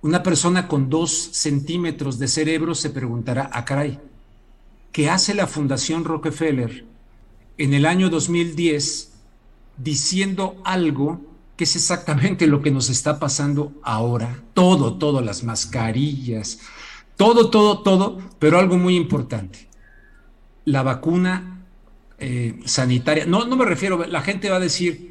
una 0.00 0.22
persona 0.22 0.68
con 0.68 0.88
dos 0.88 1.12
centímetros 1.12 2.18
de 2.18 2.28
cerebro 2.28 2.74
se 2.74 2.90
preguntará, 2.90 3.50
ah, 3.52 3.64
caray, 3.64 3.98
¿qué 4.92 5.10
hace 5.10 5.34
la 5.34 5.46
Fundación 5.46 6.04
Rockefeller 6.04 6.84
en 7.56 7.74
el 7.74 7.86
año 7.86 8.10
2010 8.10 9.12
diciendo 9.76 10.60
algo 10.64 11.20
que 11.56 11.64
es 11.64 11.76
exactamente 11.76 12.46
lo 12.46 12.62
que 12.62 12.70
nos 12.70 12.90
está 12.90 13.18
pasando 13.18 13.72
ahora? 13.82 14.42
Todo, 14.54 14.94
todo, 14.98 15.20
las 15.20 15.44
mascarillas, 15.44 16.60
todo, 17.16 17.50
todo, 17.50 17.82
todo, 17.82 18.18
pero 18.38 18.58
algo 18.58 18.78
muy 18.78 18.96
importante, 18.96 19.68
la 20.64 20.82
vacuna 20.82 21.64
eh, 22.18 22.60
sanitaria. 22.64 23.26
No, 23.26 23.44
no 23.44 23.56
me 23.56 23.64
refiero, 23.64 24.04
la 24.06 24.22
gente 24.22 24.50
va 24.50 24.56
a 24.56 24.60
decir, 24.60 25.08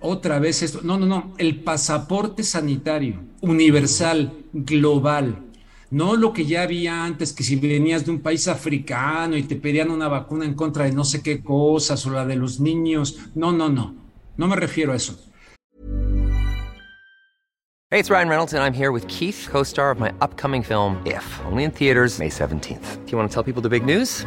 otra 0.00 0.38
vez 0.38 0.62
esto. 0.62 0.80
No, 0.82 0.98
no, 0.98 1.06
no. 1.06 1.34
El 1.38 1.60
pasaporte 1.62 2.42
sanitario 2.42 3.20
universal, 3.40 4.32
global. 4.52 5.45
No 5.90 6.16
lo 6.16 6.32
que 6.32 6.44
ya 6.44 6.62
había 6.62 7.04
antes, 7.04 7.32
que 7.32 7.44
si 7.44 7.56
venías 7.56 8.04
de 8.04 8.10
un 8.10 8.20
país 8.20 8.48
africano 8.48 9.36
y 9.36 9.44
te 9.44 9.54
pedían 9.54 9.90
una 9.90 10.08
vacuna 10.08 10.44
en 10.44 10.54
contra 10.54 10.84
de 10.84 10.92
no 10.92 11.04
sé 11.04 11.22
qué 11.22 11.42
cosas 11.42 12.04
o 12.06 12.10
la 12.10 12.26
de 12.26 12.36
los 12.36 12.58
niños. 12.58 13.30
No, 13.34 13.52
no, 13.52 13.68
no. 13.68 13.94
No 14.36 14.46
me 14.48 14.56
refiero 14.56 14.92
a 14.92 14.96
eso. 14.96 15.16
Hey, 17.88 18.00
it's 18.00 18.10
Ryan 18.10 18.28
Reynolds 18.28 18.52
and 18.52 18.64
I'm 18.64 18.74
here 18.74 18.90
with 18.90 19.06
Keith, 19.06 19.46
co-star 19.48 19.92
of 19.92 20.00
my 20.00 20.12
upcoming 20.20 20.62
film 20.62 21.00
If, 21.06 21.24
only 21.46 21.62
in 21.62 21.70
theaters 21.70 22.18
May 22.18 22.30
17th. 22.30 23.06
Do 23.06 23.12
you 23.12 23.16
want 23.16 23.30
to 23.30 23.34
tell 23.34 23.44
people 23.44 23.62
the 23.62 23.68
big 23.68 23.84
news? 23.84 24.26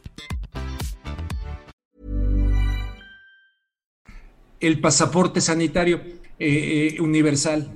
el 4.61 4.79
pasaporte 4.79 5.41
sanitario 5.41 6.01
eh, 6.39 6.95
eh, 6.97 7.01
universal. 7.01 7.71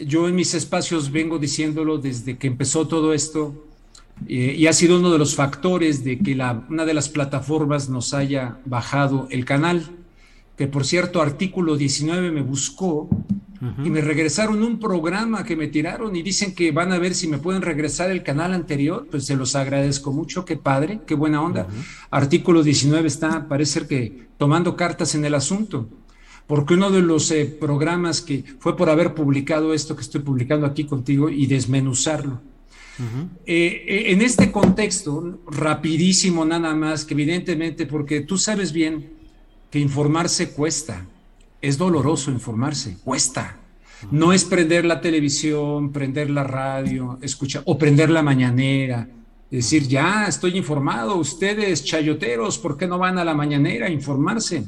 Yo 0.00 0.28
en 0.28 0.34
mis 0.34 0.54
espacios 0.54 1.12
vengo 1.12 1.38
diciéndolo 1.38 1.98
desde 1.98 2.38
que 2.38 2.46
empezó 2.46 2.88
todo 2.88 3.12
esto 3.12 3.66
eh, 4.26 4.54
y 4.58 4.66
ha 4.66 4.72
sido 4.72 4.98
uno 4.98 5.10
de 5.10 5.18
los 5.18 5.36
factores 5.36 6.02
de 6.02 6.18
que 6.18 6.34
la, 6.34 6.66
una 6.68 6.84
de 6.84 6.94
las 6.94 7.08
plataformas 7.08 7.88
nos 7.88 8.14
haya 8.14 8.58
bajado 8.64 9.28
el 9.30 9.44
canal, 9.44 9.90
que 10.56 10.66
por 10.66 10.84
cierto 10.84 11.22
artículo 11.22 11.76
19 11.76 12.30
me 12.30 12.42
buscó 12.42 13.08
y 13.84 13.90
me 13.90 14.00
regresaron 14.00 14.60
un 14.64 14.80
programa 14.80 15.44
que 15.44 15.54
me 15.54 15.68
tiraron 15.68 16.16
y 16.16 16.22
dicen 16.22 16.52
que 16.52 16.72
van 16.72 16.90
a 16.90 16.98
ver 16.98 17.14
si 17.14 17.28
me 17.28 17.38
pueden 17.38 17.62
regresar 17.62 18.10
el 18.10 18.24
canal 18.24 18.52
anterior, 18.52 19.06
pues 19.08 19.24
se 19.26 19.36
los 19.36 19.54
agradezco 19.54 20.12
mucho, 20.12 20.44
qué 20.44 20.56
padre, 20.56 21.02
qué 21.06 21.14
buena 21.14 21.40
onda. 21.40 21.68
Artículo 22.10 22.64
19 22.64 23.06
está, 23.06 23.46
parece 23.46 23.86
que 23.86 24.26
tomando 24.36 24.74
cartas 24.74 25.14
en 25.14 25.24
el 25.24 25.36
asunto 25.36 25.88
porque 26.46 26.74
uno 26.74 26.90
de 26.90 27.02
los 27.02 27.30
eh, 27.30 27.46
programas 27.46 28.20
que 28.20 28.44
fue 28.58 28.76
por 28.76 28.90
haber 28.90 29.14
publicado 29.14 29.72
esto 29.74 29.96
que 29.96 30.02
estoy 30.02 30.20
publicando 30.20 30.66
aquí 30.66 30.84
contigo 30.84 31.28
y 31.28 31.46
desmenuzarlo. 31.46 32.40
Eh, 33.46 33.84
eh, 33.86 34.12
en 34.12 34.22
este 34.22 34.52
contexto, 34.52 35.40
rapidísimo 35.46 36.44
nada 36.44 36.74
más, 36.74 37.04
que 37.04 37.14
evidentemente, 37.14 37.86
porque 37.86 38.20
tú 38.20 38.36
sabes 38.38 38.72
bien 38.72 39.10
que 39.70 39.78
informarse 39.78 40.52
cuesta, 40.52 41.06
es 41.60 41.78
doloroso 41.78 42.30
informarse, 42.30 42.98
cuesta. 43.02 43.58
No 44.10 44.32
es 44.32 44.44
prender 44.44 44.84
la 44.84 45.00
televisión, 45.00 45.92
prender 45.92 46.28
la 46.28 46.44
radio, 46.44 47.18
escuchar, 47.22 47.62
o 47.66 47.78
prender 47.78 48.10
la 48.10 48.22
mañanera, 48.22 49.08
decir, 49.50 49.86
ya 49.86 50.26
estoy 50.26 50.56
informado, 50.56 51.16
ustedes 51.16 51.84
chayoteros, 51.84 52.58
¿por 52.58 52.76
qué 52.76 52.86
no 52.86 52.98
van 52.98 53.18
a 53.18 53.24
la 53.24 53.34
mañanera 53.34 53.86
a 53.86 53.90
informarse? 53.90 54.64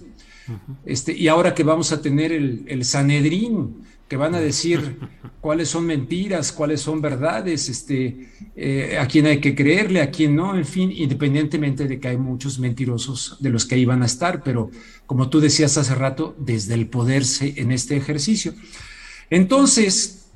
Este, 0.84 1.12
y 1.12 1.28
ahora 1.28 1.54
que 1.54 1.62
vamos 1.62 1.92
a 1.92 2.02
tener 2.02 2.32
el, 2.32 2.84
Sanedrín, 2.84 3.84
que 4.08 4.16
van 4.16 4.34
a 4.34 4.40
decir 4.40 4.98
cuáles 5.40 5.68
son 5.68 5.86
mentiras, 5.86 6.52
cuáles 6.52 6.80
son 6.80 7.00
verdades, 7.00 7.68
este, 7.68 8.28
eh, 8.54 8.98
a 9.00 9.06
quién 9.06 9.26
hay 9.26 9.40
que 9.40 9.54
creerle, 9.54 10.02
a 10.02 10.10
quién 10.10 10.36
no, 10.36 10.56
en 10.56 10.66
fin, 10.66 10.92
independientemente 10.94 11.88
de 11.88 11.98
que 11.98 12.08
hay 12.08 12.16
muchos 12.18 12.58
mentirosos 12.58 13.38
de 13.40 13.50
los 13.50 13.64
que 13.64 13.76
ahí 13.76 13.84
van 13.84 14.02
a 14.02 14.06
estar, 14.06 14.42
pero 14.42 14.70
como 15.06 15.30
tú 15.30 15.40
decías 15.40 15.78
hace 15.78 15.94
rato, 15.94 16.36
desde 16.38 16.74
el 16.74 16.88
poderse 16.88 17.54
en 17.56 17.72
este 17.72 17.96
ejercicio. 17.96 18.54
Entonces, 19.30 20.26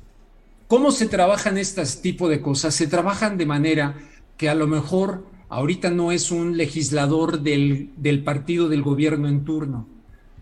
¿cómo 0.67 0.91
se 0.91 1.07
trabajan 1.07 1.57
este 1.57 1.83
tipo 2.01 2.27
de 2.27 2.41
cosas? 2.41 2.73
Se 2.73 2.87
trabajan 2.87 3.37
de 3.37 3.45
manera 3.45 3.95
que 4.37 4.49
a 4.49 4.55
lo 4.55 4.67
mejor 4.67 5.25
ahorita 5.49 5.89
no 5.89 6.11
es 6.11 6.31
un 6.31 6.57
legislador 6.57 7.41
del, 7.41 7.89
del 7.97 8.23
partido 8.23 8.69
del 8.69 8.83
gobierno 8.83 9.27
en 9.27 9.43
turno, 9.43 9.87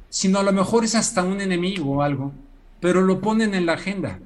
sino 0.10 0.40
a 0.40 0.44
lo 0.44 0.54
mejor 0.54 0.84
es 0.84 0.96
hasta 0.96 1.24
un 1.24 1.42
enemigo 1.42 1.98
o 1.98 2.02
algo, 2.02 2.32
pero 2.80 3.02
lo 3.02 3.22
ponen 3.22 3.54
en 3.54 3.66
la 3.66 3.74
agenda. 3.74 4.20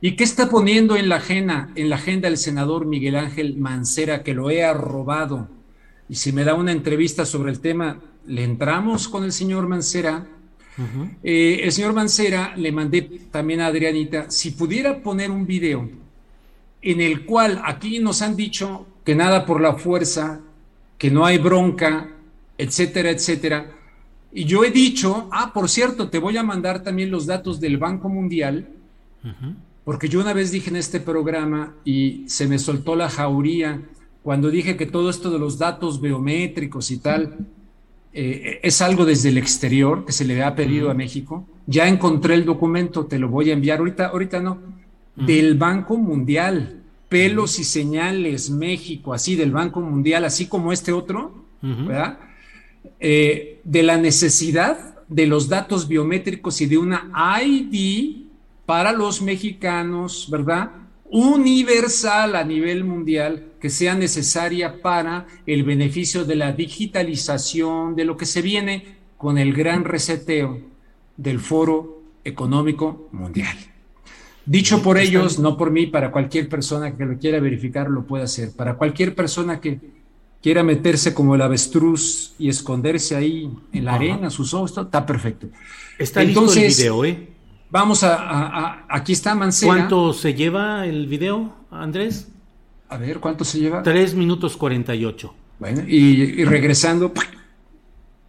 ¿Y 0.00 0.16
qué 0.16 0.24
está 0.24 0.48
poniendo 0.48 0.96
en 0.96 1.08
la 1.08 1.16
agenda, 1.16 1.70
en 1.74 1.88
la 1.88 1.96
agenda 1.96 2.28
el 2.28 2.36
senador 2.36 2.84
Miguel 2.86 3.16
Ángel 3.16 3.56
Mancera, 3.56 4.22
que 4.22 4.34
lo 4.34 4.50
he 4.50 4.70
robado? 4.72 5.48
Y 6.08 6.16
si 6.16 6.32
me 6.32 6.44
da 6.44 6.54
una 6.54 6.72
entrevista 6.72 7.24
sobre 7.24 7.50
el 7.50 7.60
tema, 7.60 8.00
le 8.26 8.44
entramos 8.44 9.08
con 9.08 9.24
el 9.24 9.32
señor 9.32 9.66
Mancera. 9.66 10.26
Eh, 11.22 11.60
el 11.62 11.72
señor 11.72 11.94
Mancera 11.94 12.54
le 12.56 12.72
mandé 12.72 13.02
también 13.30 13.60
a 13.60 13.66
Adrianita, 13.66 14.30
si 14.30 14.50
pudiera 14.50 15.02
poner 15.02 15.30
un 15.30 15.46
video 15.46 15.88
en 16.82 17.00
el 17.00 17.24
cual 17.24 17.62
aquí 17.64 18.00
nos 18.00 18.20
han 18.20 18.36
dicho 18.36 18.86
que 19.04 19.14
nada 19.14 19.46
por 19.46 19.60
la 19.60 19.74
fuerza, 19.74 20.40
que 20.98 21.10
no 21.10 21.24
hay 21.24 21.38
bronca, 21.38 22.10
etcétera, 22.58 23.10
etcétera 23.10 23.70
y 24.34 24.44
yo 24.46 24.64
he 24.64 24.70
dicho, 24.72 25.28
ah, 25.30 25.52
por 25.54 25.68
cierto, 25.68 26.10
te 26.10 26.18
voy 26.18 26.36
a 26.36 26.42
mandar 26.42 26.82
también 26.82 27.10
los 27.10 27.24
datos 27.24 27.60
del 27.60 27.78
Banco 27.78 28.08
Mundial, 28.08 28.68
porque 29.84 30.08
yo 30.08 30.20
una 30.20 30.32
vez 30.32 30.50
dije 30.50 30.70
en 30.70 30.76
este 30.76 30.98
programa 30.98 31.74
y 31.84 32.24
se 32.26 32.48
me 32.48 32.58
soltó 32.58 32.96
la 32.96 33.08
jauría 33.08 33.80
cuando 34.24 34.50
dije 34.50 34.76
que 34.76 34.86
todo 34.86 35.08
esto 35.08 35.30
de 35.30 35.38
los 35.38 35.56
datos 35.56 36.00
biométricos 36.00 36.90
y 36.90 36.98
tal 36.98 37.46
eh, 38.12 38.58
es 38.62 38.82
algo 38.82 39.04
desde 39.04 39.28
el 39.28 39.38
exterior 39.38 40.04
que 40.04 40.12
se 40.12 40.24
le 40.24 40.42
ha 40.42 40.54
pedido 40.56 40.90
a 40.90 40.94
México. 40.94 41.46
Ya 41.66 41.86
encontré 41.86 42.34
el 42.34 42.44
documento, 42.44 43.06
te 43.06 43.20
lo 43.20 43.28
voy 43.28 43.50
a 43.50 43.52
enviar 43.52 43.78
ahorita, 43.78 44.06
ahorita 44.06 44.40
no, 44.40 44.58
del 45.14 45.54
Banco 45.56 45.96
Mundial, 45.96 46.82
pelos 47.08 47.60
y 47.60 47.64
señales 47.64 48.50
México, 48.50 49.14
así 49.14 49.36
del 49.36 49.52
Banco 49.52 49.80
Mundial, 49.80 50.24
así 50.24 50.48
como 50.48 50.72
este 50.72 50.92
otro, 50.92 51.44
¿verdad? 51.62 52.18
Eh, 53.00 53.60
de 53.64 53.82
la 53.82 53.96
necesidad 53.96 54.94
de 55.08 55.26
los 55.26 55.48
datos 55.48 55.88
biométricos 55.88 56.60
y 56.60 56.66
de 56.66 56.78
una 56.78 57.10
ID 57.42 58.24
para 58.66 58.92
los 58.92 59.22
mexicanos, 59.22 60.28
¿verdad? 60.30 60.70
Universal 61.10 62.34
a 62.34 62.44
nivel 62.44 62.84
mundial 62.84 63.52
que 63.60 63.70
sea 63.70 63.94
necesaria 63.94 64.82
para 64.82 65.26
el 65.46 65.62
beneficio 65.62 66.24
de 66.24 66.34
la 66.34 66.52
digitalización, 66.52 67.94
de 67.94 68.04
lo 68.04 68.16
que 68.16 68.26
se 68.26 68.42
viene 68.42 68.96
con 69.16 69.38
el 69.38 69.52
gran 69.52 69.84
reseteo 69.84 70.60
del 71.16 71.38
Foro 71.38 72.02
Económico 72.24 73.08
Mundial. 73.12 73.56
Dicho 74.46 74.82
por 74.82 74.98
ellos, 74.98 75.38
no 75.38 75.56
por 75.56 75.70
mí, 75.70 75.86
para 75.86 76.10
cualquier 76.10 76.48
persona 76.48 76.96
que 76.96 77.06
lo 77.06 77.18
quiera 77.18 77.40
verificar 77.40 77.88
lo 77.88 78.04
puede 78.04 78.24
hacer. 78.24 78.52
Para 78.54 78.74
cualquier 78.74 79.14
persona 79.14 79.60
que 79.60 79.80
quiera 80.44 80.62
meterse 80.62 81.14
como 81.14 81.34
el 81.34 81.40
avestruz 81.40 82.34
y 82.38 82.50
esconderse 82.50 83.16
ahí 83.16 83.48
en 83.72 83.84
la 83.86 83.94
arena, 83.94 84.28
sus 84.28 84.52
ojos, 84.52 84.76
está 84.76 85.06
perfecto. 85.06 85.46
Está 85.98 86.22
listo 86.22 86.52
el 86.52 86.68
video, 86.68 87.02
¿eh? 87.06 87.28
Vamos 87.70 88.04
a, 88.04 88.84
aquí 88.90 89.14
está 89.14 89.34
Mancera. 89.34 89.72
¿Cuánto 89.72 90.12
se 90.12 90.34
lleva 90.34 90.84
el 90.84 91.06
video, 91.06 91.54
Andrés? 91.70 92.28
A 92.90 92.98
ver, 92.98 93.20
¿cuánto 93.20 93.42
se 93.42 93.58
lleva? 93.58 93.82
Tres 93.82 94.14
minutos 94.14 94.58
cuarenta 94.58 94.94
y 94.94 95.06
ocho. 95.06 95.34
Bueno, 95.58 95.82
y, 95.88 96.44
regresando, 96.44 97.10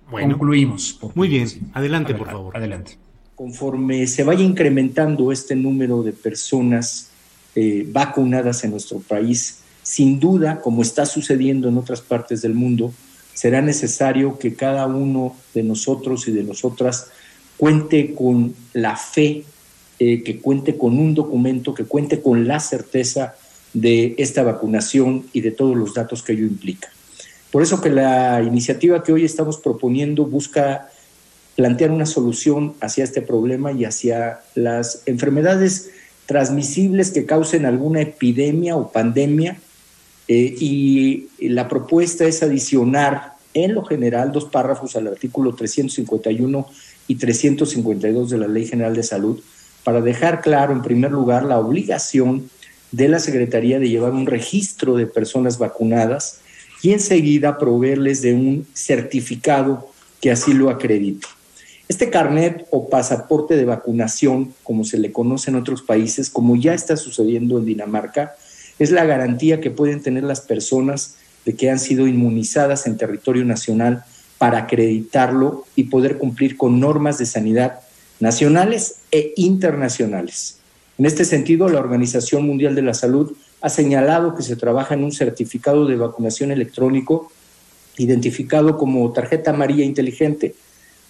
concluimos. 0.10 0.98
Muy 1.16 1.28
bien, 1.28 1.50
adelante, 1.74 2.16
por 2.16 2.28
favor. 2.32 2.56
Adelante. 2.56 2.98
Conforme 3.36 4.08
se 4.08 4.24
vaya 4.24 4.42
incrementando 4.42 5.34
este 5.34 5.54
número 5.54 6.02
de 6.02 6.14
personas 6.14 7.10
eh, 7.56 7.86
vacunadas 7.90 8.64
en 8.64 8.72
nuestro 8.72 9.00
país, 9.00 9.65
sin 9.86 10.20
duda, 10.20 10.62
como 10.62 10.82
está 10.82 11.06
sucediendo 11.06 11.70
en 11.70 11.78
otras 11.78 12.02
partes 12.02 12.42
del 12.42 12.56
mundo, 12.56 12.92
será 13.36 13.62
necesario 13.62 14.40
que 14.40 14.56
cada 14.56 14.88
uno 14.88 15.36
de 15.54 15.62
nosotros 15.62 16.28
y 16.28 16.32
de 16.32 16.44
nosotras 16.44 17.10
cuente 17.56 18.16
con 18.16 18.56
la 18.74 18.96
fe, 18.96 19.44
eh, 20.00 20.24
que 20.24 20.40
cuente 20.40 20.76
con 20.76 20.98
un 20.98 21.14
documento, 21.14 21.76
que 21.76 21.84
cuente 21.84 22.20
con 22.20 22.48
la 22.48 22.60
certeza 22.60 23.36
de 23.74 24.16
esta 24.18 24.42
vacunación 24.42 25.28
y 25.34 25.42
de 25.42 25.52
todos 25.52 25.78
los 25.78 25.94
datos 25.94 26.24
que 26.24 26.34
ello 26.34 26.48
implica. 26.48 26.90
Por 27.52 27.62
eso 27.62 27.80
que 27.80 27.92
la 27.92 28.42
iniciativa 28.42 29.04
que 29.04 29.14
hoy 29.14 29.24
estamos 29.24 29.60
proponiendo 29.60 30.26
busca 30.26 30.90
plantear 31.56 31.92
una 31.92 32.08
solución 32.08 32.74
hacia 32.82 33.04
este 33.04 33.22
problema 33.22 33.72
y 33.72 33.86
hacia 33.86 34.40
las 34.56 35.04
enfermedades 35.06 35.92
transmisibles 36.26 37.12
que 37.12 37.28
causen 37.28 37.68
alguna 37.68 38.02
epidemia 38.02 38.76
o 38.76 38.92
pandemia 38.92 39.60
eh, 40.28 40.56
y 40.60 41.28
la 41.40 41.68
propuesta 41.68 42.26
es 42.26 42.42
adicionar 42.44 43.36
en 43.54 43.74
lo 43.74 43.84
general 43.86 44.32
dos 44.32 44.46
párrafos 44.46 44.96
al 44.96 45.08
artículo 45.08 45.54
351 45.54 46.68
y 47.08 47.16
352 47.16 48.30
de 48.30 48.38
la 48.38 48.48
Ley 48.48 48.66
General 48.66 48.96
de 48.96 49.04
Salud 49.04 49.40
para 49.84 50.02
dejar 50.02 50.42
claro, 50.42 50.74
en 50.74 50.82
primer 50.82 51.12
lugar, 51.12 51.46
la 51.46 51.60
obligación 51.60 52.50
de 52.92 53.08
la 53.08 53.20
Secretaría 53.20 53.80
de 53.80 53.88
llevar 53.88 54.14
un 54.14 54.26
registro 54.26 54.96
de 54.96 55.06
personas 55.06 55.58
vacunadas 55.58 56.40
y 56.82 56.92
enseguida 56.92 57.58
proveerles 57.58 58.22
de 58.22 58.34
un 58.34 58.68
certificado 58.74 59.90
que 60.22 60.32
así 60.32 60.54
lo 60.54 60.70
acredite. 60.70 61.28
Este 61.88 62.10
carnet 62.10 62.66
o 62.72 62.90
pasaporte 62.90 63.56
de 63.56 63.66
vacunación, 63.66 64.54
como 64.64 64.84
se 64.84 64.98
le 64.98 65.12
conoce 65.12 65.52
en 65.52 65.56
otros 65.56 65.84
países, 65.84 66.32
como 66.32 66.56
ya 66.56 66.74
está 66.74 66.98
sucediendo 66.98 67.60
en 67.60 67.66
Dinamarca, 67.66 68.36
es 68.80 68.92
la 68.92 69.06
garantía 69.06 69.62
que 69.62 69.72
pueden 69.72 70.02
tener 70.02 70.24
las 70.24 70.42
personas 70.42 71.16
de 71.46 71.56
que 71.56 71.70
han 71.70 71.80
sido 71.80 72.08
inmunizadas 72.08 72.88
en 72.88 72.98
territorio 72.98 73.46
nacional 73.46 74.04
para 74.38 74.60
acreditarlo 74.60 75.66
y 75.76 75.86
poder 75.86 76.18
cumplir 76.18 76.58
con 76.58 76.80
normas 76.80 77.18
de 77.18 77.26
sanidad 77.26 77.80
nacionales 78.20 78.96
e 79.12 79.34
internacionales. 79.38 80.58
En 80.98 81.06
este 81.06 81.26
sentido, 81.26 81.68
la 81.70 81.80
Organización 81.80 82.46
Mundial 82.46 82.76
de 82.76 82.82
la 82.82 82.94
Salud 82.94 83.34
ha 83.62 83.70
señalado 83.70 84.36
que 84.36 84.44
se 84.44 84.56
trabaja 84.56 84.94
en 84.94 85.04
un 85.04 85.12
certificado 85.12 85.86
de 85.86 85.96
vacunación 85.96 86.52
electrónico 86.52 87.32
identificado 87.98 88.78
como 88.78 89.12
tarjeta 89.12 89.52
amarilla 89.52 89.84
inteligente, 89.84 90.56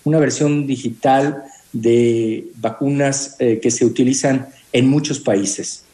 una 0.04 0.20
versión 0.20 0.68
digital 0.68 1.46
de 1.74 2.48
vacunas 2.58 3.36
eh, 3.40 3.60
que 3.62 3.72
se 3.72 3.86
utilizan 3.86 4.48
en 4.72 4.88
muchos 4.88 5.20
países. 5.20 5.85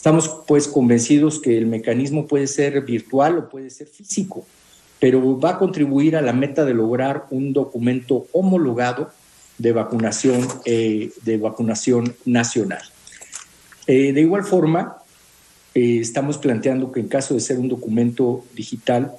Estamos 0.00 0.30
pues 0.46 0.66
convencidos 0.66 1.38
que 1.40 1.58
el 1.58 1.66
mecanismo 1.66 2.26
puede 2.26 2.46
ser 2.46 2.80
virtual 2.86 3.36
o 3.36 3.48
puede 3.50 3.68
ser 3.68 3.86
físico, 3.86 4.46
pero 4.98 5.38
va 5.38 5.50
a 5.50 5.58
contribuir 5.58 6.16
a 6.16 6.22
la 6.22 6.32
meta 6.32 6.64
de 6.64 6.72
lograr 6.72 7.26
un 7.28 7.52
documento 7.52 8.26
homologado 8.32 9.10
de 9.58 9.72
vacunación, 9.72 10.48
eh, 10.64 11.10
de 11.22 11.36
vacunación 11.36 12.16
nacional. 12.24 12.80
Eh, 13.86 14.14
de 14.14 14.22
igual 14.22 14.44
forma, 14.44 14.96
eh, 15.74 15.98
estamos 16.00 16.38
planteando 16.38 16.92
que 16.92 17.00
en 17.00 17.08
caso 17.08 17.34
de 17.34 17.40
ser 17.40 17.58
un 17.58 17.68
documento 17.68 18.42
digital, 18.54 19.12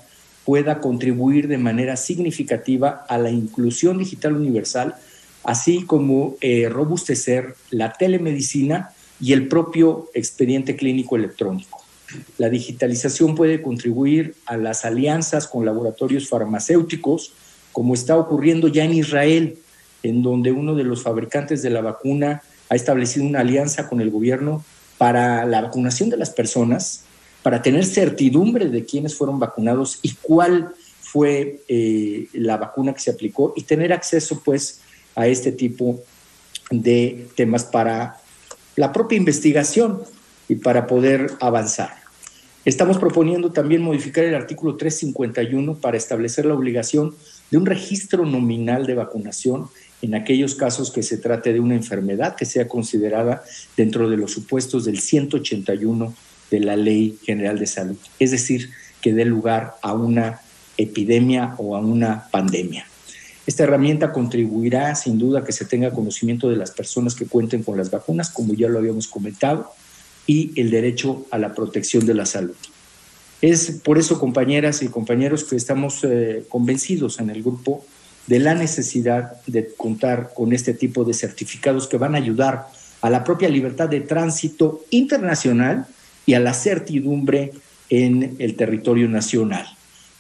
pueda 0.45 0.79
contribuir 0.79 1.47
de 1.47 1.59
manera 1.59 1.95
significativa 1.95 3.05
a 3.07 3.19
la 3.19 3.29
inclusión 3.29 3.99
digital 3.99 4.35
universal, 4.35 4.95
así 5.43 5.85
como 5.85 6.37
robustecer 6.71 7.53
la 7.69 7.93
telemedicina 7.93 8.95
y 9.21 9.33
el 9.33 9.47
propio 9.47 10.09
expediente 10.13 10.75
clínico 10.75 11.15
electrónico. 11.15 11.81
La 12.37 12.49
digitalización 12.49 13.35
puede 13.35 13.61
contribuir 13.61 14.35
a 14.45 14.57
las 14.57 14.83
alianzas 14.83 15.47
con 15.47 15.65
laboratorios 15.65 16.27
farmacéuticos, 16.27 17.33
como 17.71 17.93
está 17.93 18.17
ocurriendo 18.17 18.67
ya 18.67 18.83
en 18.83 18.93
Israel, 18.93 19.57
en 20.03 20.23
donde 20.23 20.51
uno 20.51 20.75
de 20.75 20.83
los 20.83 21.03
fabricantes 21.03 21.61
de 21.61 21.69
la 21.69 21.81
vacuna 21.81 22.41
ha 22.69 22.75
establecido 22.75 23.25
una 23.25 23.41
alianza 23.41 23.87
con 23.87 24.01
el 24.01 24.09
gobierno 24.09 24.63
para 24.97 25.45
la 25.45 25.61
vacunación 25.61 26.09
de 26.09 26.17
las 26.17 26.31
personas, 26.31 27.03
para 27.43 27.61
tener 27.61 27.85
certidumbre 27.85 28.67
de 28.67 28.85
quiénes 28.85 29.15
fueron 29.15 29.39
vacunados 29.39 29.99
y 30.01 30.13
cuál 30.21 30.73
fue 30.99 31.61
eh, 31.67 32.27
la 32.33 32.57
vacuna 32.57 32.93
que 32.93 32.99
se 32.99 33.11
aplicó 33.11 33.53
y 33.55 33.63
tener 33.63 33.91
acceso 33.93 34.41
pues 34.43 34.81
a 35.15 35.27
este 35.27 35.51
tipo 35.51 35.99
de 36.69 37.27
temas 37.35 37.65
para 37.65 38.20
la 38.75 38.91
propia 38.91 39.17
investigación 39.17 40.01
y 40.47 40.55
para 40.55 40.87
poder 40.87 41.31
avanzar. 41.39 42.01
Estamos 42.63 42.99
proponiendo 42.99 43.51
también 43.51 43.81
modificar 43.81 44.23
el 44.23 44.35
artículo 44.35 44.77
351 44.77 45.75
para 45.75 45.97
establecer 45.97 46.45
la 46.45 46.53
obligación 46.53 47.15
de 47.49 47.57
un 47.57 47.65
registro 47.65 48.25
nominal 48.25 48.85
de 48.85 48.93
vacunación 48.93 49.67
en 50.01 50.15
aquellos 50.15 50.55
casos 50.55 50.91
que 50.91 51.03
se 51.03 51.17
trate 51.17 51.53
de 51.53 51.59
una 51.59 51.75
enfermedad 51.75 52.35
que 52.35 52.45
sea 52.45 52.67
considerada 52.67 53.43
dentro 53.75 54.09
de 54.09 54.17
los 54.17 54.31
supuestos 54.31 54.85
del 54.85 54.99
181 54.99 56.13
de 56.51 56.59
la 56.59 56.75
Ley 56.75 57.17
General 57.23 57.57
de 57.57 57.65
Salud, 57.65 57.97
es 58.19 58.31
decir, 58.31 58.69
que 59.01 59.13
dé 59.13 59.25
lugar 59.25 59.75
a 59.81 59.93
una 59.93 60.41
epidemia 60.77 61.55
o 61.57 61.75
a 61.75 61.79
una 61.79 62.27
pandemia. 62.29 62.85
Esta 63.47 63.63
herramienta 63.63 64.11
contribuirá 64.11 64.93
sin 64.95 65.17
duda 65.17 65.39
a 65.39 65.43
que 65.43 65.51
se 65.51 65.65
tenga 65.65 65.91
conocimiento 65.91 66.49
de 66.49 66.57
las 66.57 66.71
personas 66.71 67.15
que 67.15 67.25
cuenten 67.25 67.63
con 67.63 67.77
las 67.77 67.89
vacunas, 67.89 68.29
como 68.29 68.53
ya 68.53 68.69
lo 68.69 68.79
habíamos 68.79 69.07
comentado, 69.07 69.71
y 70.27 70.51
el 70.59 70.69
derecho 70.69 71.25
a 71.31 71.37
la 71.37 71.53
protección 71.53 72.05
de 72.05 72.13
la 72.13 72.25
salud. 72.25 72.55
Es 73.41 73.71
por 73.83 73.97
eso, 73.97 74.19
compañeras 74.19 74.83
y 74.83 74.87
compañeros, 74.87 75.43
que 75.43 75.55
estamos 75.55 76.03
eh, 76.03 76.45
convencidos 76.47 77.19
en 77.19 77.31
el 77.31 77.41
grupo 77.41 77.83
de 78.27 78.39
la 78.39 78.53
necesidad 78.53 79.41
de 79.47 79.73
contar 79.75 80.31
con 80.35 80.53
este 80.53 80.75
tipo 80.75 81.03
de 81.03 81.15
certificados 81.15 81.87
que 81.87 81.97
van 81.97 82.13
a 82.13 82.19
ayudar 82.19 82.67
a 83.01 83.09
la 83.09 83.23
propia 83.23 83.49
libertad 83.49 83.89
de 83.89 84.01
tránsito 84.01 84.83
internacional 84.91 85.87
y 86.27 86.35
a 86.35 86.39
la 86.39 86.53
certidumbre 86.53 87.51
en 87.89 88.35
el 88.37 88.55
territorio 88.55 89.09
nacional. 89.09 89.65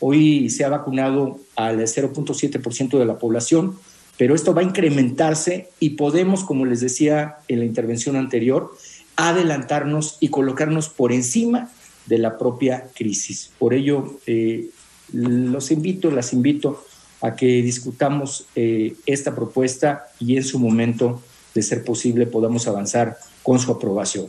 Hoy 0.01 0.49
se 0.49 0.65
ha 0.65 0.69
vacunado 0.69 1.39
al 1.55 1.79
0.7% 1.79 2.97
de 2.97 3.05
la 3.05 3.19
población, 3.19 3.77
pero 4.17 4.33
esto 4.33 4.53
va 4.53 4.61
a 4.61 4.65
incrementarse 4.65 5.69
y 5.79 5.91
podemos, 5.91 6.43
como 6.43 6.65
les 6.65 6.81
decía 6.81 7.37
en 7.47 7.59
la 7.59 7.65
intervención 7.65 8.15
anterior, 8.15 8.75
adelantarnos 9.15 10.17
y 10.19 10.29
colocarnos 10.29 10.89
por 10.89 11.11
encima 11.11 11.69
de 12.07 12.17
la 12.17 12.39
propia 12.39 12.87
crisis. 12.95 13.51
Por 13.59 13.75
ello, 13.75 14.19
eh, 14.25 14.69
los 15.13 15.69
invito, 15.69 16.09
las 16.09 16.33
invito 16.33 16.83
a 17.21 17.35
que 17.35 17.61
discutamos 17.61 18.47
eh, 18.55 18.95
esta 19.05 19.35
propuesta 19.35 20.07
y 20.19 20.35
en 20.35 20.43
su 20.43 20.57
momento, 20.57 21.21
de 21.53 21.61
ser 21.61 21.83
posible, 21.83 22.25
podamos 22.25 22.67
avanzar 22.67 23.17
con 23.43 23.59
su 23.59 23.71
aprobación. 23.71 24.27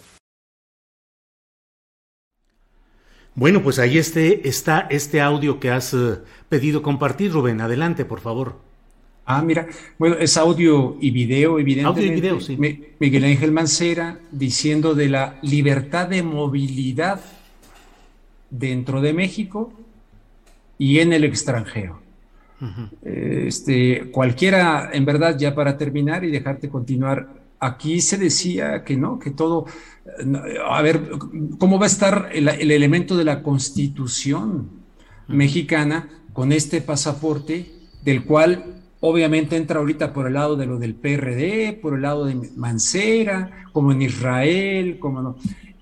Bueno, 3.35 3.63
pues 3.63 3.79
ahí 3.79 3.97
este, 3.97 4.47
está 4.47 4.87
este 4.91 5.21
audio 5.21 5.59
que 5.59 5.71
has 5.71 5.95
eh, 5.95 6.19
pedido 6.49 6.83
compartir, 6.83 7.33
Rubén. 7.33 7.61
Adelante, 7.61 8.05
por 8.05 8.21
favor. 8.21 8.59
Ah, 9.25 9.41
mira, 9.41 9.69
bueno, 9.99 10.17
es 10.17 10.37
audio 10.37 10.97
y 11.01 11.11
video, 11.11 11.59
evidentemente. 11.59 12.01
Audio 12.01 12.13
y 12.13 12.21
video, 12.21 12.41
sí. 12.41 12.59
Miguel 12.99 13.25
Ángel 13.25 13.53
Mancera 13.53 14.19
diciendo 14.31 14.95
de 14.95 15.09
la 15.09 15.39
libertad 15.43 16.09
de 16.09 16.23
movilidad 16.23 17.21
dentro 18.51 19.01
de 19.01 19.15
México 19.15 19.73
y 20.77 20.99
en 20.99 21.13
el 21.13 21.25
extranjero. 21.25 22.03
este, 23.03 24.11
cualquiera, 24.11 24.91
en 24.93 25.05
verdad, 25.05 25.39
ya 25.39 25.55
para 25.55 25.79
terminar 25.79 26.25
y 26.25 26.31
dejarte 26.31 26.69
continuar, 26.69 27.42
aquí 27.63 28.01
se 28.01 28.19
decía 28.19 28.83
que 28.83 28.97
no, 28.97 29.21
que 29.21 29.31
todo, 29.31 29.67
a 30.69 30.83
ver, 30.83 31.01
¿cómo 31.59 31.79
va 31.79 31.87
a 31.87 31.89
estar 31.89 32.29
el, 32.33 32.49
elemento 32.49 33.17
de 33.17 33.25
la 33.25 33.41
constitución 33.41 34.69
mexicana 35.29 36.09
con 36.33 36.51
este 36.51 36.81
pasaporte 36.81 37.71
del 38.03 38.25
cual 38.25 38.83
obviamente 38.99 39.57
entra 39.57 39.79
ahorita 39.79 40.13
por 40.13 40.27
el 40.27 40.35
lado 40.35 40.57
de 40.57 40.67
lo 40.67 40.81
del 40.81 40.97
PRD, 40.97 41.79
por 41.81 41.95
el 41.95 42.03
lado 42.03 42.25
de 42.25 42.35
Mancera, 42.57 43.67
como 43.73 43.93
en 43.93 44.03
Israel, 44.03 44.99
como 44.99 45.23
no. 45.23 45.37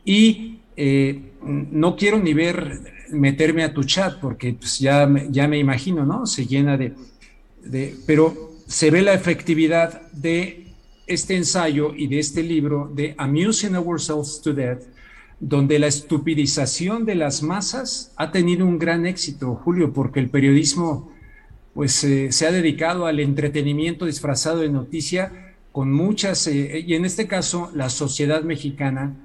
Y 0.04 0.58
eh, 0.76 1.32
no 1.42 1.96
quiero 1.96 2.18
ni 2.18 2.34
ver 2.34 3.06
meterme 3.10 3.64
a 3.64 3.72
tu 3.72 3.84
chat 3.84 4.20
porque 4.20 4.52
pues, 4.52 4.78
ya, 4.78 5.10
ya 5.30 5.48
me 5.48 5.58
imagino, 5.58 6.04
¿no? 6.04 6.26
Se 6.26 6.44
llena 6.44 6.76
de, 6.76 6.92
de, 7.64 7.96
pero 8.06 8.52
se 8.66 8.90
ve 8.90 9.00
la 9.00 9.14
efectividad 9.14 10.02
de 10.12 10.69
este 11.10 11.36
ensayo 11.36 11.92
y 11.96 12.06
de 12.06 12.20
este 12.20 12.42
libro 12.42 12.90
de 12.94 13.14
Amusing 13.18 13.74
Ourselves 13.74 14.40
to 14.42 14.54
Death, 14.54 14.82
donde 15.40 15.78
la 15.80 15.88
estupidización 15.88 17.04
de 17.04 17.16
las 17.16 17.42
masas 17.42 18.12
ha 18.16 18.30
tenido 18.30 18.64
un 18.64 18.78
gran 18.78 19.06
éxito, 19.06 19.56
Julio, 19.56 19.92
porque 19.92 20.20
el 20.20 20.30
periodismo 20.30 21.12
pues 21.74 22.04
eh, 22.04 22.30
se 22.30 22.46
ha 22.46 22.52
dedicado 22.52 23.06
al 23.06 23.18
entretenimiento 23.18 24.06
disfrazado 24.06 24.60
de 24.60 24.68
noticia 24.68 25.54
con 25.72 25.92
muchas, 25.92 26.46
eh, 26.46 26.84
y 26.86 26.94
en 26.94 27.04
este 27.04 27.26
caso 27.26 27.70
la 27.74 27.90
sociedad 27.90 28.42
mexicana 28.42 29.16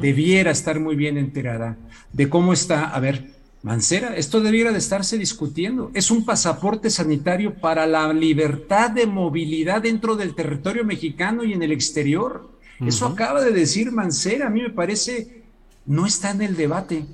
debiera 0.00 0.50
estar 0.50 0.80
muy 0.80 0.96
bien 0.96 1.16
enterada 1.16 1.76
de 2.12 2.28
cómo 2.28 2.52
está, 2.52 2.88
a 2.90 2.98
ver, 2.98 3.37
Mancera, 3.62 4.16
esto 4.16 4.40
debiera 4.40 4.70
de 4.70 4.78
estarse 4.78 5.18
discutiendo. 5.18 5.90
Es 5.92 6.10
un 6.10 6.24
pasaporte 6.24 6.90
sanitario 6.90 7.54
para 7.54 7.86
la 7.86 8.12
libertad 8.12 8.90
de 8.90 9.06
movilidad 9.06 9.82
dentro 9.82 10.14
del 10.14 10.34
territorio 10.34 10.84
mexicano 10.84 11.42
y 11.42 11.52
en 11.52 11.62
el 11.62 11.72
exterior. 11.72 12.48
Eso 12.86 13.06
acaba 13.06 13.42
de 13.42 13.50
decir 13.50 13.90
Mancera, 13.90 14.46
a 14.46 14.50
mí 14.50 14.62
me 14.62 14.70
parece, 14.70 15.42
no 15.86 16.06
está 16.06 16.30
en 16.30 16.42
el 16.42 16.56
debate. 16.56 17.04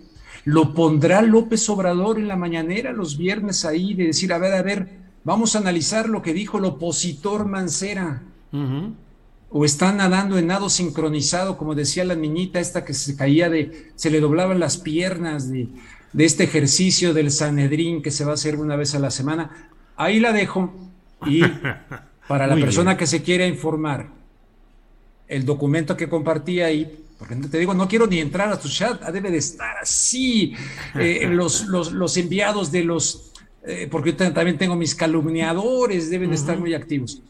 Lo 0.45 0.75
pondrá 0.75 1.23
López 1.23 1.67
Obrador 1.71 2.19
en 2.19 2.29
la 2.29 2.37
mañanera 2.37 2.93
los 2.93 3.17
viernes 3.17 3.65
ahí 3.65 3.95
de 3.95 4.09
decir, 4.09 4.31
a 4.35 4.39
ver, 4.39 4.53
a 4.53 4.63
ver, 4.63 4.91
vamos 5.25 5.57
a 5.57 5.61
analizar 5.61 6.11
lo 6.11 6.21
que 6.21 6.35
dijo 6.35 6.59
el 6.59 6.67
opositor 6.67 7.47
Mancera. 7.47 8.23
O 9.49 9.65
está 9.65 9.93
nadando 9.93 10.37
en 10.37 10.49
nado 10.49 10.69
sincronizado, 10.69 11.57
como 11.57 11.75
decía 11.75 12.05
la 12.05 12.15
niñita 12.15 12.61
esta 12.61 12.85
que 12.85 12.93
se 12.93 13.17
caía 13.17 13.49
de, 13.49 13.93
se 13.95 14.11
le 14.11 14.21
doblaban 14.21 14.61
las 14.61 14.77
piernas 14.77 15.51
de 15.51 15.69
de 16.15 16.25
este 16.25 16.45
ejercicio 16.45 17.13
del 17.13 17.31
Sanedrín 17.31 18.01
que 18.01 18.13
se 18.13 18.25
va 18.25 18.31
a 18.31 18.35
hacer 18.35 18.57
una 18.57 18.77
vez 18.77 18.95
a 18.95 19.01
la 19.01 19.11
semana. 19.11 19.69
Ahí 19.97 20.21
la 20.21 20.33
dejo 20.33 20.73
y 21.27 21.43
para 22.29 22.47
la 22.47 22.55
persona 22.55 22.97
que 22.97 23.07
se 23.07 23.23
quiera 23.23 23.47
informar, 23.47 24.09
el 25.27 25.45
documento 25.45 25.97
que 25.97 26.09
compartí 26.09 26.61
ahí, 26.61 27.05
porque 27.19 27.35
te 27.35 27.59
digo, 27.59 27.75
no 27.75 27.89
quiero 27.89 28.07
ni 28.07 28.21
entrar 28.21 28.51
a 28.51 28.59
tu 28.59 28.69
chat, 28.69 29.03
ah, 29.03 29.11
debe 29.11 29.31
de 29.31 29.39
estar 29.39 29.77
así, 29.79 30.55
eh, 30.95 31.27
los, 31.31 31.67
los, 31.67 32.17
enviados 32.17 32.71
de 32.71 32.85
los, 32.85 33.33
eh, 33.67 33.89
porque 33.91 34.13
yo 34.13 34.33
también 34.33 34.57
tengo 34.57 34.77
mis 34.77 34.95
calumniadores, 34.95 36.11
deben 36.11 36.31
de 36.31 36.37
estar 36.37 36.59
muy 36.59 36.75
activos. 36.75 37.23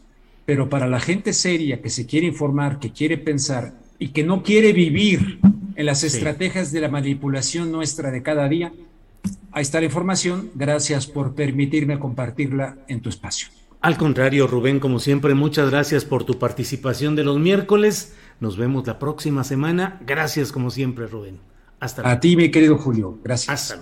Pero 0.45 0.69
para 0.69 0.85
la 0.85 0.99
gente 0.99 1.33
seria 1.33 1.81
que 1.81 1.89
se 1.89 2.05
quiere 2.05 2.27
informar, 2.27 2.77
que 2.77 2.91
quiere 2.91 3.17
pensar 3.17 3.73
y 3.99 4.09
que 4.09 4.23
no 4.23 4.43
quiere 4.43 4.73
vivir 4.73 5.39
en 5.75 5.85
las 5.85 6.03
estrategias 6.03 6.71
de 6.71 6.81
la 6.81 6.89
manipulación 6.89 7.71
nuestra 7.71 8.11
de 8.11 8.23
cada 8.23 8.47
día. 8.47 8.73
Ahí 9.51 9.61
está 9.61 9.79
la 9.79 9.85
información. 9.85 10.51
Gracias 10.55 11.07
por 11.07 11.35
permitirme 11.35 11.99
compartirla 11.99 12.77
en 12.87 13.01
tu 13.01 13.09
espacio. 13.09 13.47
Al 13.81 13.97
contrario, 13.97 14.47
Rubén, 14.47 14.79
como 14.79 14.99
siempre, 14.99 15.33
muchas 15.35 15.69
gracias 15.69 16.05
por 16.05 16.23
tu 16.23 16.39
participación 16.39 17.15
de 17.15 17.23
los 17.23 17.39
miércoles. 17.39 18.15
Nos 18.39 18.57
vemos 18.57 18.87
la 18.87 18.99
próxima 18.99 19.43
semana. 19.43 20.01
Gracias, 20.05 20.51
como 20.51 20.71
siempre, 20.71 21.07
Rubén. 21.07 21.39
Hasta 21.79 22.01
luego. 22.01 22.17
A 22.17 22.19
ti, 22.19 22.35
mi 22.35 22.49
querido 22.49 22.77
Julio. 22.77 23.19
Gracias. 23.23 23.77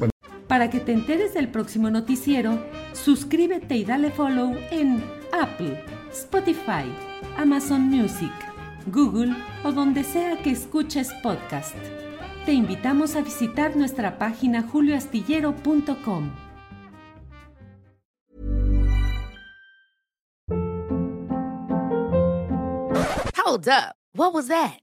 Para 0.47 0.69
que 0.69 0.80
te 0.80 0.91
enteres 0.91 1.34
del 1.34 1.49
próximo 1.49 1.89
noticiero, 1.89 2.63
suscríbete 2.91 3.76
y 3.78 3.86
dale 3.86 4.12
follow 4.12 4.54
en 4.71 5.02
Apple, 5.32 5.82
Spotify, 6.12 6.84
Amazon 7.38 7.84
Music 7.84 8.52
Google 8.88 9.36
o 9.63 9.72
donde 9.72 10.04
sea 10.04 10.38
que 10.41 10.52
escuches 10.52 11.12
podcast. 11.22 11.76
Te 12.46 12.54
invitamos 12.54 13.15
a 13.15 13.22
visitar 13.22 13.76
nuestra 13.76 14.17
página 14.17 14.63
julioastillero.com. 14.63 16.32
Hold 23.38 23.67
up. 23.67 23.96
What 24.15 24.34
was 24.34 24.48
that? 24.48 24.83